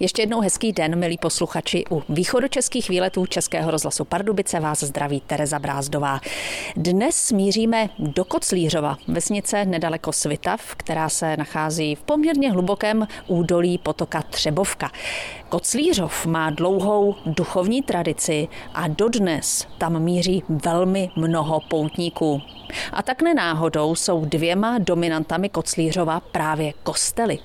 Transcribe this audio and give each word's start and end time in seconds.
Ještě 0.00 0.22
jednou 0.22 0.40
hezký 0.40 0.72
den, 0.72 0.98
milí 0.98 1.18
posluchači. 1.18 1.84
U 1.90 2.02
východočeských 2.08 2.88
výletů 2.88 3.26
Českého 3.26 3.70
rozhlasu 3.70 4.04
Pardubice 4.04 4.60
vás 4.60 4.82
zdraví 4.82 5.22
Tereza 5.26 5.58
Brázdová. 5.58 6.20
Dnes 6.76 7.16
smíříme 7.16 7.88
do 7.98 8.24
Koclířova, 8.24 8.96
vesnice 9.08 9.64
nedaleko 9.64 10.12
Svitav, 10.12 10.74
která 10.74 11.08
se 11.08 11.36
nachází 11.36 11.94
v 11.94 12.02
poměrně 12.02 12.50
hlubokém 12.52 13.06
údolí 13.26 13.78
potoka 13.78 14.22
Třebovka. 14.22 14.90
Koclířov 15.48 16.26
má 16.26 16.50
dlouhou 16.50 17.14
duchovní 17.26 17.82
tradici 17.82 18.48
a 18.74 18.88
dodnes 18.88 19.66
tam 19.78 20.02
míří 20.02 20.42
velmi 20.48 21.10
mnoho 21.16 21.60
poutníků. 21.70 22.40
A 22.92 23.02
tak 23.02 23.22
nenáhodou 23.22 23.94
jsou 23.94 24.24
dvěma 24.24 24.78
dominantami 24.78 25.48
Koclířova 25.48 26.20
právě 26.20 26.72
kostely. 26.82 27.38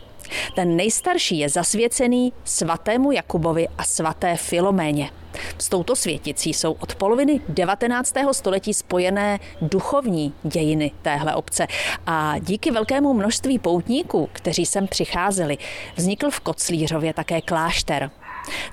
Ten 0.55 0.75
nejstarší 0.75 1.39
je 1.39 1.49
zasvěcený 1.49 2.33
svatému 2.43 3.11
Jakubovi 3.11 3.67
a 3.77 3.83
svaté 3.83 4.35
Filoméně. 4.35 5.09
S 5.57 5.69
touto 5.69 5.95
světicí 5.95 6.53
jsou 6.53 6.71
od 6.71 6.95
poloviny 6.95 7.41
19. 7.49 8.13
století 8.31 8.73
spojené 8.73 9.39
duchovní 9.61 10.33
dějiny 10.43 10.91
téhle 11.01 11.35
obce 11.35 11.67
a 12.05 12.35
díky 12.39 12.71
velkému 12.71 13.13
množství 13.13 13.59
poutníků, 13.59 14.29
kteří 14.33 14.65
sem 14.65 14.87
přicházeli, 14.87 15.57
vznikl 15.95 16.29
v 16.29 16.39
Koclířově 16.39 17.13
také 17.13 17.41
klášter. 17.41 18.11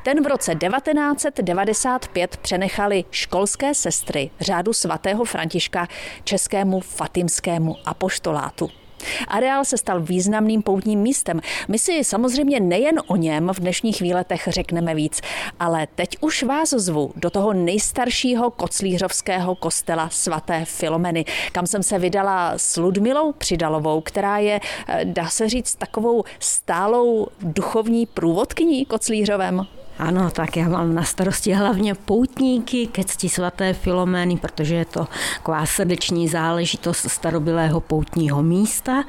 Ten 0.05 0.25
v 0.25 0.27
roce 0.27 0.55
1995 0.55 2.37
přenechali 2.37 3.05
školské 3.11 3.75
sestry 3.75 4.31
řádu 4.41 4.73
svatého 4.73 5.25
Františka 5.25 5.89
českému 6.25 6.81
fatimskému 6.81 7.77
apoštolátu. 7.85 8.82
Areál 9.29 9.65
se 9.65 9.79
stal 9.79 10.01
významným 10.01 10.63
poutním 10.63 11.01
místem. 11.01 11.41
My 11.69 11.79
si 11.79 12.05
samozřejmě 12.05 12.61
nejen 12.61 13.01
o 13.07 13.17
něm 13.17 13.51
v 13.53 13.61
dnešních 13.61 14.01
výletech 14.01 14.49
řekneme 14.51 14.95
víc, 14.95 15.21
ale 15.61 15.87
teď 15.95 16.17
už 16.21 16.43
vás 16.43 16.71
zvu 16.71 17.13
do 17.17 17.31
toho 17.31 17.53
nejstaršího 17.53 18.51
koclířovského 18.51 19.55
kostela 19.55 20.09
svaté 20.09 20.65
Filomeny, 20.65 21.25
kam 21.53 21.67
jsem 21.67 21.83
se 21.83 21.99
vydala 21.99 22.53
s 22.57 22.77
Ludmilou 22.77 23.33
Přidalovou, 23.33 24.01
která 24.01 24.39
je, 24.39 24.61
eh, 24.89 25.05
dá 25.05 25.29
se 25.29 25.49
říct, 25.49 25.75
takovou 25.75 26.25
stálou 26.39 27.27
duchovní 27.41 28.07
průvodkyní 28.07 28.87
Koclířovem. 28.87 29.67
Ano, 30.03 30.31
tak 30.31 30.57
já 30.57 30.69
mám 30.69 30.95
na 30.95 31.03
starosti 31.03 31.53
hlavně 31.53 31.95
poutníky 31.95 32.87
ke 32.87 33.05
cti 33.05 33.29
svaté 33.29 33.73
Filomény, 33.73 34.37
protože 34.37 34.75
je 34.75 34.85
to 34.85 35.09
taková 35.37 35.67
srdeční 35.67 36.29
záležitost 36.29 37.11
starobylého 37.11 37.81
poutního 37.81 38.43
místa, 38.43 39.05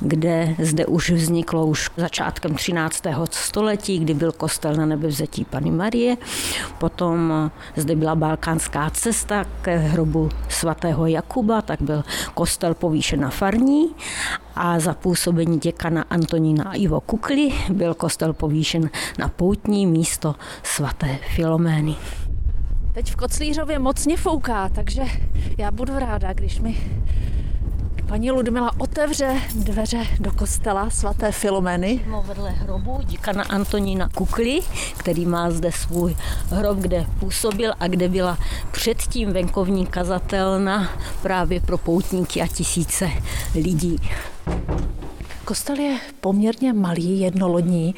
kde 0.00 0.54
zde 0.58 0.86
už 0.86 1.10
vzniklo 1.10 1.66
už 1.66 1.90
začátkem 1.96 2.54
13. 2.54 3.02
století, 3.30 3.98
kdy 3.98 4.14
byl 4.14 4.32
kostel 4.32 4.74
na 4.74 4.86
nebevzetí 4.86 5.44
Pany 5.44 5.70
Marie. 5.70 6.16
Potom 6.78 7.50
zde 7.76 7.96
byla 7.96 8.14
balkánská 8.14 8.90
cesta 8.90 9.44
ke 9.62 9.76
hrobu 9.76 10.28
svatého 10.48 11.06
Jakuba, 11.06 11.62
tak 11.62 11.82
byl 11.82 12.04
kostel 12.34 12.74
povýšen 12.74 13.20
na 13.20 13.30
farní 13.30 13.94
a 14.56 14.80
za 14.80 14.94
působení 14.94 15.58
děkana 15.58 16.04
Antonína 16.10 16.74
Ivo 16.74 17.00
Kukly 17.00 17.52
byl 17.72 17.94
kostel 17.94 18.32
povýšen 18.32 18.90
na 19.18 19.28
poutní 19.28 19.86
místo 19.86 20.34
svaté 20.62 21.18
Filomény. 21.34 21.96
Teď 22.92 23.12
v 23.12 23.16
Koclířově 23.16 23.78
mocně 23.78 24.16
fouká, 24.16 24.68
takže 24.68 25.02
já 25.58 25.70
budu 25.70 25.98
ráda, 25.98 26.32
když 26.32 26.60
mi 26.60 26.76
paní 28.08 28.30
Ludmila 28.30 28.70
otevře 28.78 29.40
dveře 29.54 30.06
do 30.20 30.32
kostela 30.32 30.90
svaté 30.90 31.32
Filomény. 31.32 32.00
Jsme 32.04 32.20
vedle 32.20 32.50
hrobu 32.50 33.00
děkana 33.04 33.42
Antonína 33.42 34.08
Kukly, 34.08 34.60
který 34.96 35.26
má 35.26 35.50
zde 35.50 35.72
svůj 35.72 36.16
hrob, 36.50 36.78
kde 36.78 37.06
působil 37.20 37.72
a 37.80 37.88
kde 37.88 38.08
byla 38.08 38.38
předtím 38.72 39.32
venkovní 39.32 39.86
kazatelna 39.86 40.90
právě 41.22 41.60
pro 41.60 41.78
poutníky 41.78 42.42
a 42.42 42.46
tisíce 42.46 43.10
lidí. 43.54 43.98
Kostel 45.46 45.80
je 45.80 45.98
poměrně 46.20 46.72
malý, 46.72 47.20
jednolodní 47.20 47.94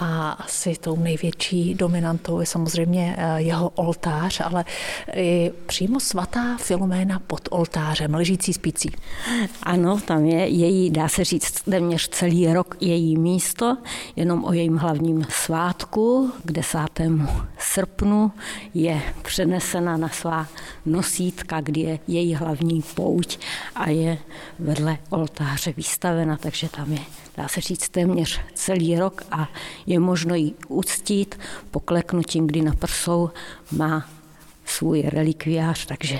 a 0.00 0.30
asi 0.30 0.74
tou 0.80 0.96
největší 0.96 1.74
dominantou 1.74 2.40
je 2.40 2.46
samozřejmě 2.46 3.16
eh, 3.18 3.42
jeho 3.42 3.68
oltář, 3.68 4.40
ale 4.44 4.64
i 5.14 5.52
přímo 5.66 6.00
svatá 6.00 6.56
Filoména 6.56 7.18
pod 7.18 7.48
oltářem, 7.50 8.14
ležící 8.14 8.52
spící. 8.52 8.90
Ano, 9.62 10.00
tam 10.00 10.24
je 10.24 10.46
její, 10.46 10.90
dá 10.90 11.08
se 11.08 11.24
říct, 11.24 11.62
téměř 11.62 12.08
celý 12.08 12.52
rok 12.52 12.76
její 12.80 13.16
místo, 13.16 13.76
jenom 14.16 14.44
o 14.44 14.52
jejím 14.52 14.76
hlavním 14.76 15.26
svátku 15.28 16.32
k 16.44 16.52
10. 16.52 16.78
srpnu 17.58 18.32
je 18.74 19.02
přenesena 19.22 19.96
na 19.96 20.08
svá 20.08 20.46
nosítka, 20.86 21.60
kdy 21.60 21.80
je 21.80 21.98
její 22.06 22.34
hlavní 22.34 22.82
pouť 22.94 23.38
a 23.74 23.90
je 23.90 24.18
vedle 24.58 24.98
oltáře 25.10 25.72
vystavena, 25.76 26.36
takže 26.36 26.68
tam 26.68 26.92
je, 26.92 27.00
dá 27.40 27.48
se 27.48 27.60
říct, 27.60 27.88
téměř 27.88 28.40
celý 28.54 28.98
rok 28.98 29.22
a 29.30 29.48
je 29.86 29.98
možno 29.98 30.34
ji 30.34 30.52
uctít 30.68 31.38
pokleknutím, 31.70 32.46
kdy 32.46 32.62
na 32.62 32.74
prsou 32.74 33.30
má 33.72 34.08
svůj 34.64 35.02
relikviář, 35.02 35.86
takže 35.86 36.18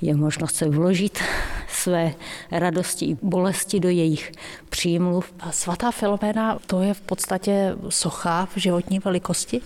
je 0.00 0.16
možnost 0.16 0.56
se 0.56 0.68
vložit 0.68 1.18
své 1.82 2.14
radosti 2.50 3.06
i 3.06 3.16
bolesti 3.22 3.80
do 3.80 3.88
jejich 3.88 4.32
přímluv. 4.68 5.32
Svatá 5.50 5.90
Filoména, 5.90 6.58
to 6.66 6.80
je 6.80 6.94
v 6.94 7.00
podstatě 7.00 7.74
socha 7.88 8.46
v 8.46 8.56
životní 8.56 8.98
velikosti? 8.98 9.60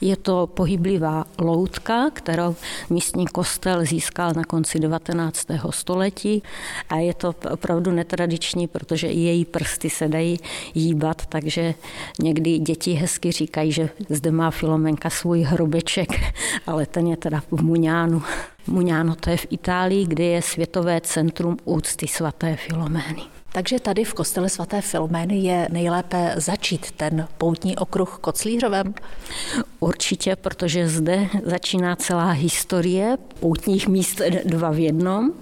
Je 0.00 0.16
to 0.16 0.46
pohyblivá 0.46 1.24
loutka, 1.38 2.10
kterou 2.10 2.56
místní 2.90 3.26
kostel 3.26 3.84
získal 3.84 4.32
na 4.36 4.44
konci 4.44 4.78
19. 4.78 5.46
století 5.70 6.42
a 6.88 6.96
je 6.96 7.14
to 7.14 7.34
opravdu 7.50 7.90
netradiční, 7.90 8.66
protože 8.66 9.08
i 9.08 9.18
její 9.18 9.44
prsty 9.44 9.90
se 9.90 10.08
dají 10.08 10.38
jíbat, 10.74 11.26
takže 11.26 11.74
někdy 12.20 12.58
děti 12.58 12.92
hezky 12.92 13.32
říkají, 13.32 13.72
že 13.72 13.88
zde 14.08 14.30
má 14.30 14.50
Filomenka 14.50 15.10
svůj 15.10 15.42
hrobeček, 15.42 16.08
ale 16.66 16.86
ten 16.86 17.06
je 17.06 17.16
teda 17.16 17.42
v 17.50 17.62
Muňánu. 17.62 18.22
Muňáno 18.66 19.14
to 19.14 19.30
je 19.30 19.36
v 19.36 19.46
Itálii, 19.50 20.06
kde 20.06 20.24
je 20.24 20.42
Světové 20.42 21.00
centrum 21.00 21.56
úcty 21.64 22.08
svaté 22.08 22.56
Filomény. 22.56 23.41
Takže 23.52 23.80
tady 23.80 24.04
v 24.04 24.14
kostele 24.14 24.48
svaté 24.48 24.80
Filomény 24.80 25.38
je 25.38 25.68
nejlépe 25.70 26.34
začít 26.36 26.92
ten 26.92 27.28
poutní 27.38 27.76
okruh 27.76 28.18
Koclířovem? 28.20 28.94
Určitě, 29.80 30.36
protože 30.36 30.88
zde 30.88 31.28
začíná 31.44 31.96
celá 31.96 32.30
historie 32.30 33.16
poutních 33.40 33.88
míst 33.88 34.20
dva 34.44 34.70
v 34.70 34.78
jednom, 34.78 35.32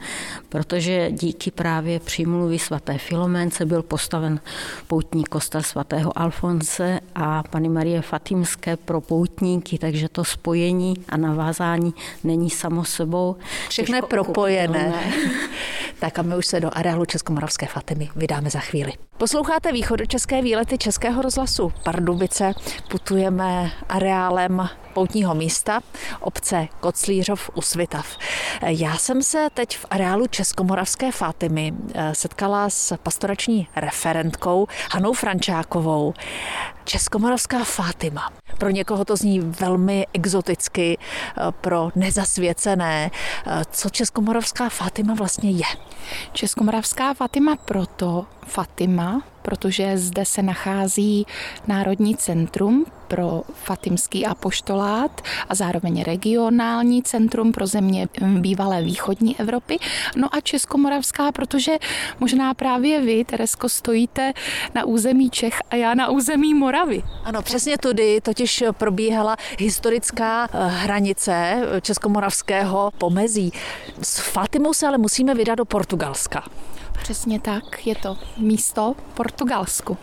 protože 0.49 1.11
díky 1.11 1.51
právě 1.51 2.01
přímluvy 2.01 2.59
svaté 2.59 2.99
Filoménce 2.99 3.67
byl 3.67 3.83
postaven 3.83 4.41
poutní 4.87 5.25
kostel 5.25 5.63
svatého 5.63 6.19
Alfonse 6.19 7.01
a 7.15 7.43
Pany 7.43 7.69
Marie 7.69 8.03
Fatimské 8.03 8.77
pro 8.77 9.01
poutníky, 9.01 9.79
takže 9.79 10.09
to 10.09 10.25
spojení 10.25 10.95
a 11.09 11.17
navázání 11.17 11.95
není 12.25 12.51
samo 12.51 12.85
sebou. 12.85 13.37
Všechno 13.69 13.97
je 13.97 14.03
propojené. 14.03 15.13
Tak 16.01 16.19
a 16.19 16.23
my 16.23 16.37
už 16.37 16.47
se 16.47 16.61
do 16.61 16.71
areálu 16.73 17.05
Českomoravské 17.05 17.67
Fatimy 17.67 18.11
vydáme 18.17 18.51
za 18.51 18.61
chvíli. 18.61 18.93
Posloucháte 19.19 19.73
východočeské 19.73 20.43
výlety 20.43 20.79
Českého 20.79 21.23
rozhlasu 21.23 21.73
Pardubice. 21.85 22.53
Putujeme 22.91 23.71
areálem 23.89 24.69
poutního 24.95 25.35
místa 25.35 25.81
obce 26.21 26.69
Koclířov 26.81 27.51
u 27.55 27.63
Svitav. 27.63 28.17
Já 28.67 28.97
jsem 28.97 29.23
se 29.23 29.49
teď 29.55 29.77
v 29.77 29.87
areálu 29.91 30.27
Českomoravské 30.27 31.13
Fatimy 31.13 31.73
eh, 31.95 32.15
setkala 32.15 32.71
s 32.71 32.97
pastorační 32.97 33.69
referentkou 33.77 34.67
Hanou 34.93 35.13
Frančákovou. 35.13 36.15
Českomoravská 36.85 37.65
Fátima. 37.65 38.40
Pro 38.59 38.71
někoho 38.71 39.05
to 39.05 39.17
zní 39.17 39.41
velmi 39.41 40.07
exoticky, 40.13 40.99
eh, 40.99 41.43
pro 41.61 41.91
nezasvěcené. 41.95 43.11
Eh, 43.47 43.63
co 43.71 43.91
Českomoravská 43.91 44.69
Fátima 44.69 45.15
vlastně 45.15 45.51
je? 45.51 45.67
Českomoravská 46.33 47.15
Fatima 47.15 47.57
proto 47.57 48.27
Fatima, 48.47 49.23
protože 49.43 49.99
zde 49.99 50.25
se 50.25 50.43
nachází 50.43 51.27
Národní 51.67 52.17
centrum 52.17 52.87
pro 53.11 53.43
fatimský 53.55 54.27
apoštolát 54.27 55.21
a 55.49 55.55
zároveň 55.55 56.03
regionální 56.03 57.03
centrum 57.03 57.53
pro 57.53 57.67
země 57.67 58.09
bývalé 58.23 58.83
východní 58.83 59.41
Evropy. 59.41 59.79
No 60.17 60.35
a 60.35 60.41
Českomoravská, 60.41 61.33
protože 61.33 61.73
možná 62.21 62.55
právě 62.55 63.01
vy, 63.01 63.25
Teresko, 63.25 63.69
stojíte 63.69 64.33
na 64.75 64.85
území 64.85 65.31
Čech 65.31 65.59
a 65.71 65.77
já 65.77 65.95
na 65.95 66.09
území 66.09 66.55
Moravy. 66.55 67.03
Ano, 67.25 67.43
přesně 67.43 67.79
tudy 67.79 68.21
totiž 68.21 68.65
probíhala 68.73 69.37
historická 69.59 70.49
eh, 70.53 70.69
hranice 70.69 71.63
českomoravského 71.81 72.91
pomezí. 72.99 73.53
S 74.03 74.19
Fatimou 74.19 74.75
se 74.75 74.87
ale 74.87 74.99
musíme 74.99 75.35
vydat 75.35 75.55
do 75.55 75.65
Portugalska. 75.65 76.45
Přesně 77.03 77.41
tak, 77.41 77.87
je 77.87 77.95
to 77.95 78.19
místo 78.39 78.95
Portugalsku. 79.15 79.97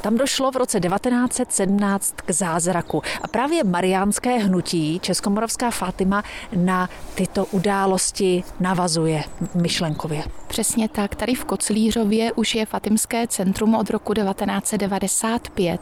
Tam 0.00 0.16
došlo 0.16 0.50
v 0.50 0.56
roce 0.56 0.80
1917 0.80 2.14
k 2.16 2.30
zázraku. 2.30 3.02
A 3.22 3.28
právě 3.28 3.64
mariánské 3.64 4.38
hnutí 4.38 5.00
Českomoravská 5.00 5.70
Fatima 5.70 6.22
na 6.56 6.88
tyto 7.14 7.46
události 7.46 8.44
navazuje 8.60 9.24
myšlenkově. 9.54 10.24
Přesně 10.46 10.88
tak. 10.88 11.14
Tady 11.14 11.34
v 11.34 11.44
Koclířově 11.44 12.32
už 12.32 12.54
je 12.54 12.66
Fatimské 12.66 13.26
centrum 13.26 13.74
od 13.74 13.90
roku 13.90 14.14
1995 14.14 15.80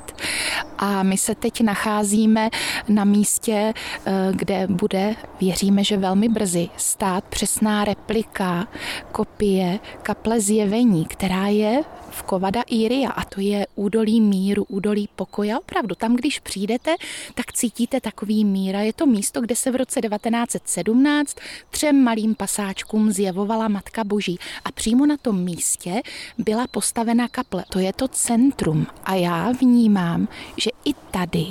a 0.78 1.02
my 1.02 1.18
se 1.18 1.34
teď 1.34 1.60
nacházíme 1.60 2.48
na 2.88 3.04
místě, 3.04 3.72
eh, 4.06 4.28
kde 4.32 4.66
bude, 4.66 5.14
věříme, 5.40 5.84
že 5.84 5.96
velmi 5.96 6.28
brzy, 6.28 6.68
stát 6.76 7.24
přesná 7.24 7.84
replika, 7.84 8.68
kopie 9.12 9.78
kaple 10.02 10.40
zjevení, 10.40 11.04
která 11.04 11.46
je 11.46 11.82
Kovada 12.22 12.62
Iria 12.62 13.10
a 13.10 13.24
to 13.24 13.40
je 13.40 13.66
údolí 13.74 14.20
míru, 14.20 14.64
údolí 14.68 15.08
pokoje. 15.16 15.58
Opravdu, 15.58 15.94
tam, 15.94 16.16
když 16.16 16.38
přijdete, 16.38 16.94
tak 17.34 17.52
cítíte 17.52 18.00
takový 18.00 18.44
mír 18.44 18.76
a 18.76 18.80
je 18.80 18.92
to 18.92 19.06
místo, 19.06 19.40
kde 19.40 19.56
se 19.56 19.70
v 19.70 19.76
roce 19.76 20.00
1917 20.00 21.36
třem 21.70 22.04
malým 22.04 22.34
pasáčkům 22.34 23.12
zjevovala 23.12 23.68
Matka 23.68 24.04
Boží 24.04 24.38
a 24.64 24.72
přímo 24.72 25.06
na 25.06 25.16
tom 25.16 25.44
místě 25.44 26.02
byla 26.38 26.66
postavena 26.66 27.28
kaple. 27.28 27.64
To 27.68 27.78
je 27.78 27.92
to 27.92 28.08
centrum 28.08 28.86
a 29.04 29.14
já 29.14 29.52
vnímám, 29.52 30.28
že 30.56 30.70
i 30.84 30.94
tady 31.10 31.46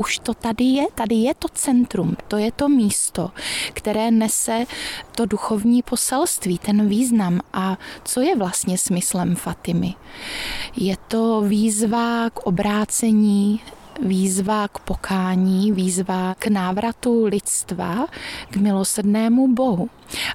už 0.00 0.18
to 0.18 0.34
tady 0.34 0.64
je, 0.64 0.84
tady 0.94 1.14
je 1.14 1.34
to 1.34 1.48
centrum, 1.48 2.16
to 2.28 2.36
je 2.36 2.52
to 2.52 2.68
místo, 2.68 3.30
které 3.72 4.10
nese 4.10 4.64
to 5.14 5.26
duchovní 5.26 5.82
poselství, 5.82 6.58
ten 6.58 6.88
význam. 6.88 7.40
A 7.52 7.78
co 8.04 8.20
je 8.20 8.36
vlastně 8.36 8.78
smyslem 8.78 9.36
Fatimy? 9.36 9.94
Je 10.76 10.96
to 11.08 11.40
výzva 11.40 12.30
k 12.30 12.38
obrácení 12.38 13.60
výzva 14.02 14.68
k 14.68 14.78
pokání, 14.78 15.72
výzva 15.72 16.34
k 16.38 16.46
návratu 16.46 17.24
lidstva 17.24 18.06
k 18.50 18.56
milosrdnému 18.56 19.54
Bohu. 19.54 19.90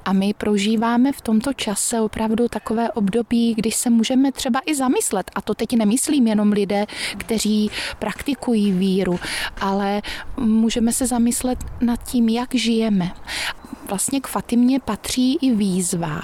A 0.06 0.14
my 0.14 0.34
prožíváme 0.34 1.12
v 1.12 1.22
tomto 1.22 1.54
čase 1.54 2.02
opravdu 2.02 2.48
takové 2.48 2.92
období, 2.92 3.54
kdy 3.54 3.72
se 3.72 3.90
můžeme 3.90 4.32
třeba 4.32 4.62
i 4.66 4.76
zamyslet. 4.76 5.32
A 5.36 5.42
to 5.42 5.54
teď 5.54 5.74
nemyslím 5.74 6.28
jenom 6.28 6.52
lidé, 6.52 6.86
kteří 7.18 7.72
praktikují 8.00 8.72
víru, 8.72 9.20
ale 9.62 10.02
můžeme 10.38 10.94
se 10.94 11.08
zamyslet 11.08 11.60
nad 11.82 12.04
tím, 12.04 12.30
jak 12.30 12.56
žijeme. 12.56 13.12
Vlastně 13.90 14.22
k 14.22 14.28
Fatimě 14.28 14.80
patří 14.80 15.36
i 15.36 15.52
výzva 15.52 16.22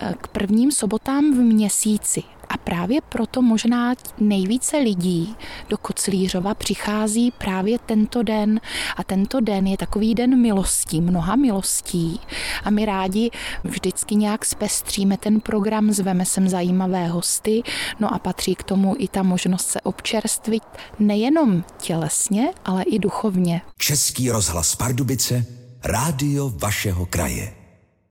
eh, 0.00 0.14
k 0.20 0.28
prvním 0.28 0.72
sobotám 0.72 1.34
v 1.34 1.36
měsíci. 1.36 2.22
A 2.56 2.58
právě 2.58 3.00
proto 3.00 3.42
možná 3.42 3.94
nejvíce 4.18 4.76
lidí 4.76 5.36
do 5.68 5.78
Koclířova 5.78 6.54
přichází 6.54 7.30
právě 7.30 7.78
tento 7.78 8.22
den. 8.22 8.60
A 8.96 9.04
tento 9.04 9.40
den 9.40 9.66
je 9.66 9.76
takový 9.76 10.14
den 10.14 10.40
milostí, 10.40 11.00
mnoha 11.00 11.36
milostí. 11.36 12.20
A 12.64 12.70
my 12.70 12.84
rádi 12.84 13.30
vždycky 13.64 14.14
nějak 14.14 14.44
zpestříme 14.44 15.16
ten 15.16 15.40
program, 15.40 15.92
zveme 15.92 16.24
sem 16.24 16.48
zajímavé 16.48 17.06
hosty, 17.06 17.62
no 18.00 18.14
a 18.14 18.18
patří 18.18 18.54
k 18.54 18.62
tomu 18.62 18.94
i 18.98 19.08
ta 19.08 19.22
možnost 19.22 19.66
se 19.66 19.80
občerstvit 19.80 20.62
nejenom 20.98 21.64
tělesně, 21.78 22.48
ale 22.64 22.82
i 22.82 22.98
duchovně. 22.98 23.62
Český 23.78 24.30
rozhlas 24.30 24.76
Pardubice, 24.76 25.44
rádio 25.84 26.52
vašeho 26.56 27.06
kraje. 27.06 27.65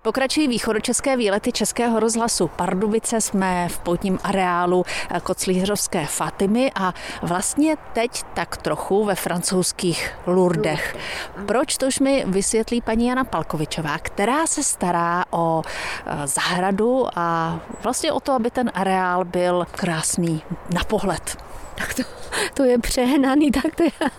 Pokračují 0.05 0.47
východočeské 0.47 1.17
výlety 1.17 1.51
Českého 1.51 1.99
rozhlasu 1.99 2.47
Pardubice. 2.47 3.21
Jsme 3.21 3.69
v 3.69 3.79
poutním 3.79 4.19
areálu 4.23 4.85
Koclířovské 5.23 6.05
Fatimy 6.05 6.71
a 6.75 6.93
vlastně 7.21 7.75
teď 7.93 8.23
tak 8.33 8.57
trochu 8.57 9.05
ve 9.05 9.15
francouzských 9.15 10.11
Lourdech. 10.25 10.95
Proč 11.45 11.77
to 11.77 11.85
už 11.85 11.99
mi 11.99 12.23
vysvětlí 12.27 12.81
paní 12.81 13.07
Jana 13.07 13.23
Palkovičová, 13.23 13.97
která 13.97 14.47
se 14.47 14.63
stará 14.63 15.25
o 15.31 15.61
eh, 15.65 16.27
zahradu 16.27 17.07
a 17.15 17.59
vlastně 17.83 18.11
o 18.11 18.19
to, 18.19 18.31
aby 18.31 18.51
ten 18.51 18.71
areál 18.73 19.25
byl 19.25 19.65
krásný 19.71 20.41
na 20.73 20.83
pohled. 20.83 21.37
Tak 21.75 21.93
to, 21.93 22.03
to 22.53 22.63
je 22.63 22.77
přehnaný, 22.77 23.51
tak 23.51 23.75
to 23.75 23.83
já, 23.83 24.09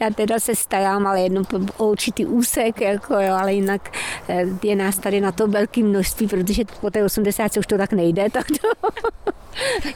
já 0.00 0.10
teda 0.10 0.40
se 0.40 0.54
starám, 0.54 1.06
ale 1.06 1.20
jedno 1.20 1.42
o 1.76 1.86
určitý 1.86 2.26
úsek, 2.26 2.80
jako 2.80 3.14
jo, 3.14 3.34
ale 3.34 3.54
jinak 3.54 3.90
eh, 4.28 4.44
je 4.62 4.76
nás 4.76 4.98
tady 4.98 5.20
na 5.20 5.32
to 5.32 5.46
velké 5.46 5.82
množství, 5.82 6.26
protože 6.28 6.62
po 6.80 6.90
té 6.90 7.04
80 7.04 7.56
už 7.56 7.66
to 7.66 7.78
tak 7.78 7.92
nejde, 7.92 8.30
tak 8.32 8.46
to... 8.46 8.68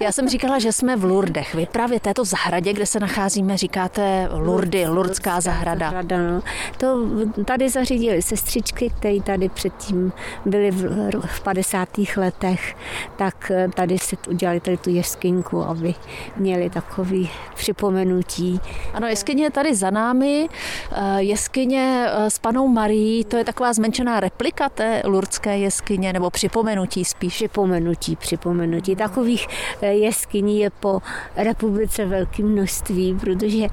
Já 0.01 0.13
jsem 0.13 0.29
říkala, 0.29 0.59
že 0.59 0.73
jsme 0.73 0.97
v 0.97 1.05
Lurdech. 1.05 1.55
Vy 1.55 1.67
právě 1.67 2.01
této 2.01 2.25
zahradě, 2.25 2.73
kde 2.73 2.87
se 2.87 3.01
nacházíme, 3.01 3.57
říkáte 3.57 4.29
Lurdy, 4.33 4.87
Lurdská 4.87 5.41
zahrada. 5.41 5.87
zahrada 5.87 6.19
no. 6.19 6.43
To 6.77 7.09
tady 7.45 7.69
zařídili 7.69 8.23
sestřičky, 8.23 8.91
které 8.99 9.21
tady 9.21 9.49
předtím 9.49 10.13
byly 10.45 10.71
v, 10.71 11.11
v 11.27 11.41
50. 11.41 11.89
letech, 12.17 12.77
tak 13.17 13.51
eh, 13.51 13.69
tady 13.75 13.99
si 13.99 14.17
udělali 14.29 14.61
tady 14.61 14.77
tu 14.77 14.91
jeskynku, 14.91 15.63
aby 15.63 15.95
měli 16.37 16.71
takový 16.71 17.31
připomenutí. 17.69 18.61
Ano, 18.95 19.07
jeskyně 19.07 19.45
je 19.45 19.51
tady 19.51 19.75
za 19.75 19.91
námi. 19.91 20.49
Eh, 20.93 21.23
jeskyně 21.23 22.07
eh, 22.09 22.31
s 22.31 22.39
panou 22.39 22.69
Marí, 22.69 23.25
to 23.25 23.37
je 23.37 23.45
taková 23.45 23.73
zmenšená 23.73 24.21
replika 24.21 24.69
té 24.69 25.03
lurdské 25.05 25.59
jeskyně, 25.59 26.13
nebo 26.13 26.31
připomenutí 26.31 27.05
spíš. 27.05 27.35
Připomenutí, 27.35 28.17
připomenutí. 28.17 28.97
Takových 28.97 29.49
Eh, 29.83 29.93
jeskyní 29.93 30.61
je 30.61 30.71
po 30.71 31.01
republice 31.37 32.07
velké 32.07 32.43
množství, 32.43 33.17
protože 33.21 33.67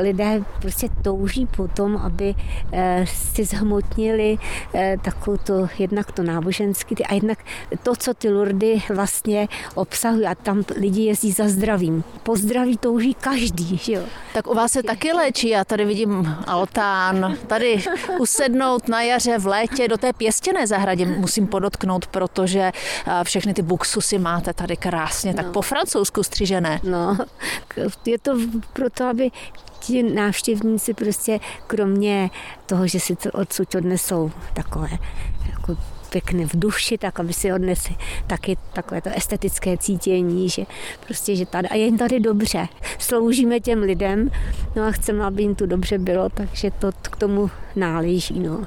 lidé 0.00 0.42
prostě 0.60 0.88
touží 1.02 1.46
po 1.46 1.68
tom, 1.68 1.96
aby 1.96 2.34
si 3.04 3.44
zhmotnili 3.44 4.38
takovou 5.02 5.36
to, 5.36 5.68
jednak 5.78 6.12
to 6.12 6.22
náboženský 6.22 7.04
a 7.04 7.14
jednak 7.14 7.38
to, 7.82 7.96
co 7.96 8.14
ty 8.14 8.30
lurdy 8.30 8.82
vlastně 8.94 9.48
obsahují 9.74 10.26
a 10.26 10.34
tam 10.34 10.64
lidi 10.76 11.02
jezdí 11.02 11.32
za 11.32 11.48
zdravím. 11.48 12.04
Po 12.22 12.36
zdraví 12.36 12.76
touží 12.76 13.13
každý, 13.20 13.76
že 13.76 13.92
jo. 13.92 14.02
Tak 14.34 14.46
u 14.46 14.54
vás 14.54 14.72
se 14.72 14.82
taky 14.82 15.12
léčí, 15.12 15.48
já 15.48 15.64
tady 15.64 15.84
vidím 15.84 16.36
altán, 16.46 17.36
tady 17.46 17.84
usednout 18.18 18.88
na 18.88 19.02
jaře 19.02 19.38
v 19.38 19.46
létě 19.46 19.88
do 19.88 19.98
té 19.98 20.12
pěstěné 20.12 20.66
zahradě 20.66 21.06
musím 21.06 21.46
podotknout, 21.46 22.06
protože 22.06 22.72
všechny 23.22 23.54
ty 23.54 23.62
buksusy 23.62 24.18
máte 24.18 24.52
tady 24.52 24.76
krásně, 24.76 25.32
no. 25.32 25.36
tak 25.36 25.52
po 25.52 25.62
francouzsku 25.62 26.22
střižené. 26.22 26.80
No, 26.82 27.18
je 28.06 28.18
to 28.18 28.38
proto, 28.72 29.04
aby 29.04 29.30
ti 29.80 30.02
návštěvníci 30.02 30.94
prostě 30.94 31.40
kromě 31.66 32.30
toho, 32.66 32.86
že 32.86 33.00
si 33.00 33.16
to 33.16 33.30
odsud 33.30 33.74
odnesou 33.74 34.30
takové 34.54 34.88
jako 35.50 35.76
pěkné 36.14 36.46
v 36.46 36.54
duši, 36.54 36.98
tak 36.98 37.20
aby 37.20 37.32
si 37.32 37.52
odnesli 37.52 37.94
taky 38.26 38.56
takové 38.72 39.00
to 39.00 39.10
estetické 39.14 39.76
cítění, 39.76 40.48
že 40.48 40.64
prostě, 41.06 41.36
že 41.36 41.46
tady, 41.46 41.68
a 41.68 41.74
je 41.74 41.84
jim 41.84 41.98
tady 41.98 42.20
dobře. 42.20 42.68
Sloužíme 42.98 43.60
těm 43.60 43.82
lidem, 43.82 44.30
no 44.76 44.82
a 44.82 44.90
chceme, 44.90 45.24
aby 45.24 45.42
jim 45.42 45.54
tu 45.54 45.66
dobře 45.66 45.98
bylo, 45.98 46.28
takže 46.28 46.70
to 46.70 46.92
k 47.02 47.16
tomu 47.16 47.50
náleží. 47.76 48.40
No. 48.40 48.64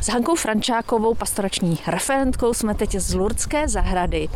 S 0.00 0.08
Hankou 0.08 0.34
Frančákovou, 0.34 1.14
pastorační 1.14 1.78
referentkou, 1.86 2.54
jsme 2.54 2.74
teď 2.74 2.94
z 2.94 3.14
Lurdské 3.14 3.68
zahrady 3.68 4.28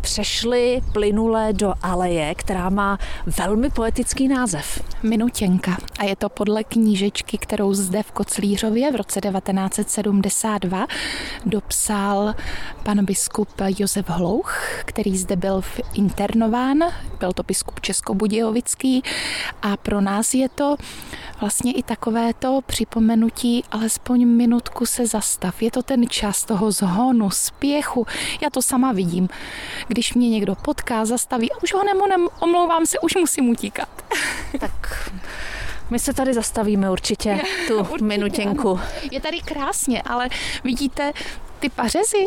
přešli 0.00 0.80
plynule 0.92 1.52
do 1.52 1.74
aleje, 1.82 2.34
která 2.34 2.70
má 2.70 2.98
velmi 3.38 3.70
poetický 3.70 4.28
název. 4.28 4.82
Minutěnka. 5.02 5.76
A 5.98 6.04
je 6.04 6.16
to 6.16 6.28
podle 6.28 6.64
knížečky, 6.64 7.38
kterou 7.38 7.74
zde 7.74 8.02
v 8.02 8.12
Koclířově 8.12 8.92
v 8.92 8.96
roce 8.96 9.20
1972 9.20 10.86
dopsal 11.46 12.34
pan 12.82 13.04
biskup 13.04 13.48
Josef 13.78 14.08
Hlouch, 14.08 14.58
který 14.84 15.18
zde 15.18 15.36
byl 15.36 15.62
internován. 15.94 16.78
Byl 17.20 17.32
to 17.32 17.42
biskup 17.42 17.80
Českobudějovický 17.80 19.02
a 19.62 19.76
pro 19.76 20.00
nás 20.00 20.34
je 20.34 20.48
to 20.48 20.76
vlastně 21.40 21.72
i 21.72 21.82
takové 21.82 22.34
to 22.34 22.60
připomenutí, 22.66 23.33
alespoň 23.70 24.26
minutku 24.26 24.86
se 24.86 25.06
zastav. 25.06 25.62
Je 25.62 25.70
to 25.70 25.82
ten 25.82 26.08
čas 26.08 26.44
toho 26.44 26.70
zhonu, 26.70 27.30
spěchu. 27.30 28.06
Já 28.40 28.50
to 28.50 28.62
sama 28.62 28.92
vidím. 28.92 29.28
Když 29.88 30.14
mě 30.14 30.30
někdo 30.30 30.54
potká, 30.54 31.04
zastaví, 31.04 31.50
už 31.62 31.74
ho 31.74 31.84
nemu, 31.84 32.28
omlouvám 32.40 32.86
se, 32.86 32.98
už 32.98 33.14
musím 33.14 33.48
utíkat. 33.48 33.88
Tak 34.60 35.10
my 35.90 35.98
se 35.98 36.12
tady 36.12 36.34
zastavíme 36.34 36.90
určitě 36.90 37.40
tu 37.68 37.78
určitě, 37.78 38.04
minutěnku. 38.04 38.70
Ano. 38.70 38.80
Je 39.10 39.20
tady 39.20 39.40
krásně, 39.40 40.02
ale 40.02 40.28
vidíte 40.64 41.12
ty 41.58 41.68
pařezy? 41.68 42.26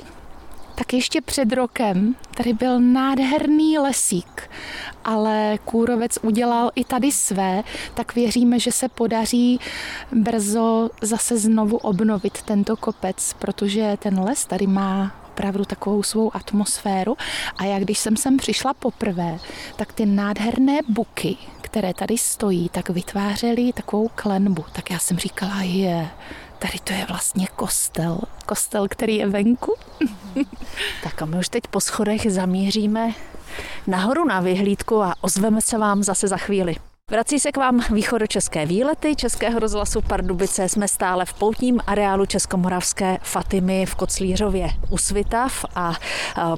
Tak 0.78 0.94
ještě 0.94 1.22
před 1.22 1.54
rokem 1.54 2.16
tady 2.36 2.54
byl 2.54 2.80
nádherný 2.80 3.78
lesík, 3.78 4.50
ale 5.06 5.58
kůrovec 5.66 6.20
udělal 6.22 6.72
i 6.76 6.84
tady 6.84 7.12
své, 7.12 7.64
tak 7.94 8.16
věříme, 8.16 8.60
že 8.60 8.72
se 8.72 8.90
podaří 8.90 9.60
brzo 10.12 10.90
zase 11.02 11.38
znovu 11.38 11.78
obnovit 11.78 12.42
tento 12.42 12.78
kopec, 12.78 13.34
protože 13.40 13.98
ten 14.00 14.20
les 14.20 14.46
tady 14.46 14.68
má 14.68 15.16
opravdu 15.32 15.66
takovou 15.66 16.04
svou 16.04 16.36
atmosféru. 16.36 17.18
A 17.58 17.64
já 17.64 17.80
když 17.80 18.00
jsem 18.00 18.18
sem 18.18 18.38
přišla 18.38 18.74
poprvé, 18.74 19.40
tak 19.76 19.94
ty 19.94 20.06
nádherné 20.06 20.80
buky, 20.90 21.38
které 21.62 21.94
tady 21.94 22.18
stojí, 22.18 22.70
tak 22.70 22.90
vytvářely 22.90 23.74
takovou 23.74 24.10
klenbu. 24.16 24.66
Tak 24.72 24.90
já 24.90 25.00
jsem 25.00 25.18
říkala, 25.18 25.62
je, 25.62 26.10
tady 26.60 26.80
to 26.84 26.94
je 26.94 27.06
vlastně 27.06 27.48
kostel. 27.56 28.20
Kostel, 28.46 28.88
který 28.88 29.16
je 29.16 29.28
venku. 29.28 29.76
tak 31.04 31.22
a 31.22 31.26
my 31.26 31.40
už 31.40 31.50
teď 31.50 31.64
po 31.68 31.82
schodech 31.82 32.32
zamíříme 32.32 33.14
nahoru 33.88 34.26
na 34.26 34.40
vyhlídku 34.40 35.04
a 35.04 35.14
ozveme 35.22 35.62
se 35.62 35.78
vám 35.78 36.04
zase 36.04 36.28
za 36.28 36.38
chvíli. 36.38 36.76
Vrací 37.12 37.40
se 37.40 37.52
k 37.52 37.58
vám 37.58 37.82
východočeské 37.92 38.66
výlety 38.66 39.16
Českého 39.16 39.60
rozhlasu 39.60 40.02
Pardubice. 40.02 40.70
Jsme 40.70 40.88
stále 40.88 41.26
v 41.26 41.34
poutním 41.34 41.80
areálu 41.88 42.26
Českomoravské 42.26 43.18
Fatimy 43.22 43.86
v 43.86 43.96
Koclířově 43.96 44.70
u 44.90 44.98
Svitav 44.98 45.66
a 45.76 45.94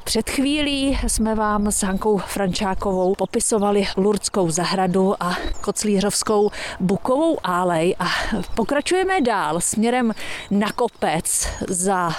před 0.04 0.30
chvílí 0.30 1.00
jsme 1.08 1.36
vám 1.36 1.72
s 1.72 1.84
Hankou 1.84 2.18
Frančákovou 2.18 3.16
popisovali 3.16 3.88
Lurdskou 3.98 4.50
zahradu 4.50 5.24
a 5.24 5.38
Koclířovskou 5.62 6.52
Bukovou 6.80 7.38
álej 7.44 7.96
a 8.00 8.08
pokračujeme 8.56 9.22
dál 9.22 9.62
směrem 9.62 10.14
na 10.52 10.72
kopec 10.72 11.48
za 11.68 12.12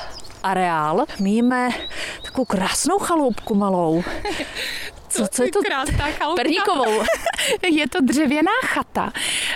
areál. 0.42 1.04
Míme 1.20 1.68
takovou 2.24 2.44
krásnou 2.44 2.98
chaloupku 2.98 3.54
malou. 3.54 4.02
Co, 5.10 5.28
co 5.28 5.42
je 5.42 5.50
to? 5.50 5.60
Krásná 5.62 6.10
chalupka. 6.10 6.42
Perníkovou. 6.42 7.02
je 7.70 7.88
to 7.88 7.98
dřevěná 8.00 8.52
chata. 8.64 9.12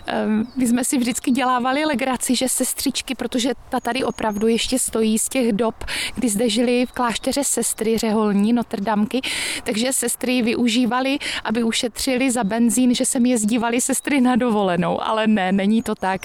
Ehm, 0.06 0.46
my 0.56 0.66
jsme 0.66 0.84
si 0.84 0.98
vždycky 0.98 1.30
dělávali 1.30 1.84
legraci, 1.84 2.36
že 2.36 2.48
sestřičky, 2.48 3.14
protože 3.14 3.50
ta 3.68 3.80
tady 3.80 4.04
opravdu 4.04 4.46
ještě 4.46 4.78
stojí 4.78 5.18
z 5.18 5.28
těch 5.28 5.52
dob, 5.52 5.74
kdy 6.14 6.28
zde 6.28 6.48
žili 6.48 6.86
v 6.86 6.92
klášteře 6.92 7.44
sestry 7.44 7.98
řeholní 7.98 8.52
Notrdamky, 8.52 9.20
takže 9.64 9.92
sestry 9.92 10.42
využívali, 10.42 11.18
aby 11.44 11.62
ušetřili 11.62 12.30
za 12.30 12.44
benzín, 12.44 12.94
že 12.94 13.04
sem 13.04 13.26
jezdívali 13.26 13.80
sestry 13.80 14.20
na 14.20 14.36
dovolenou, 14.36 15.02
ale 15.02 15.26
ne, 15.26 15.52
není 15.52 15.82
to 15.82 15.94
tak. 15.94 16.20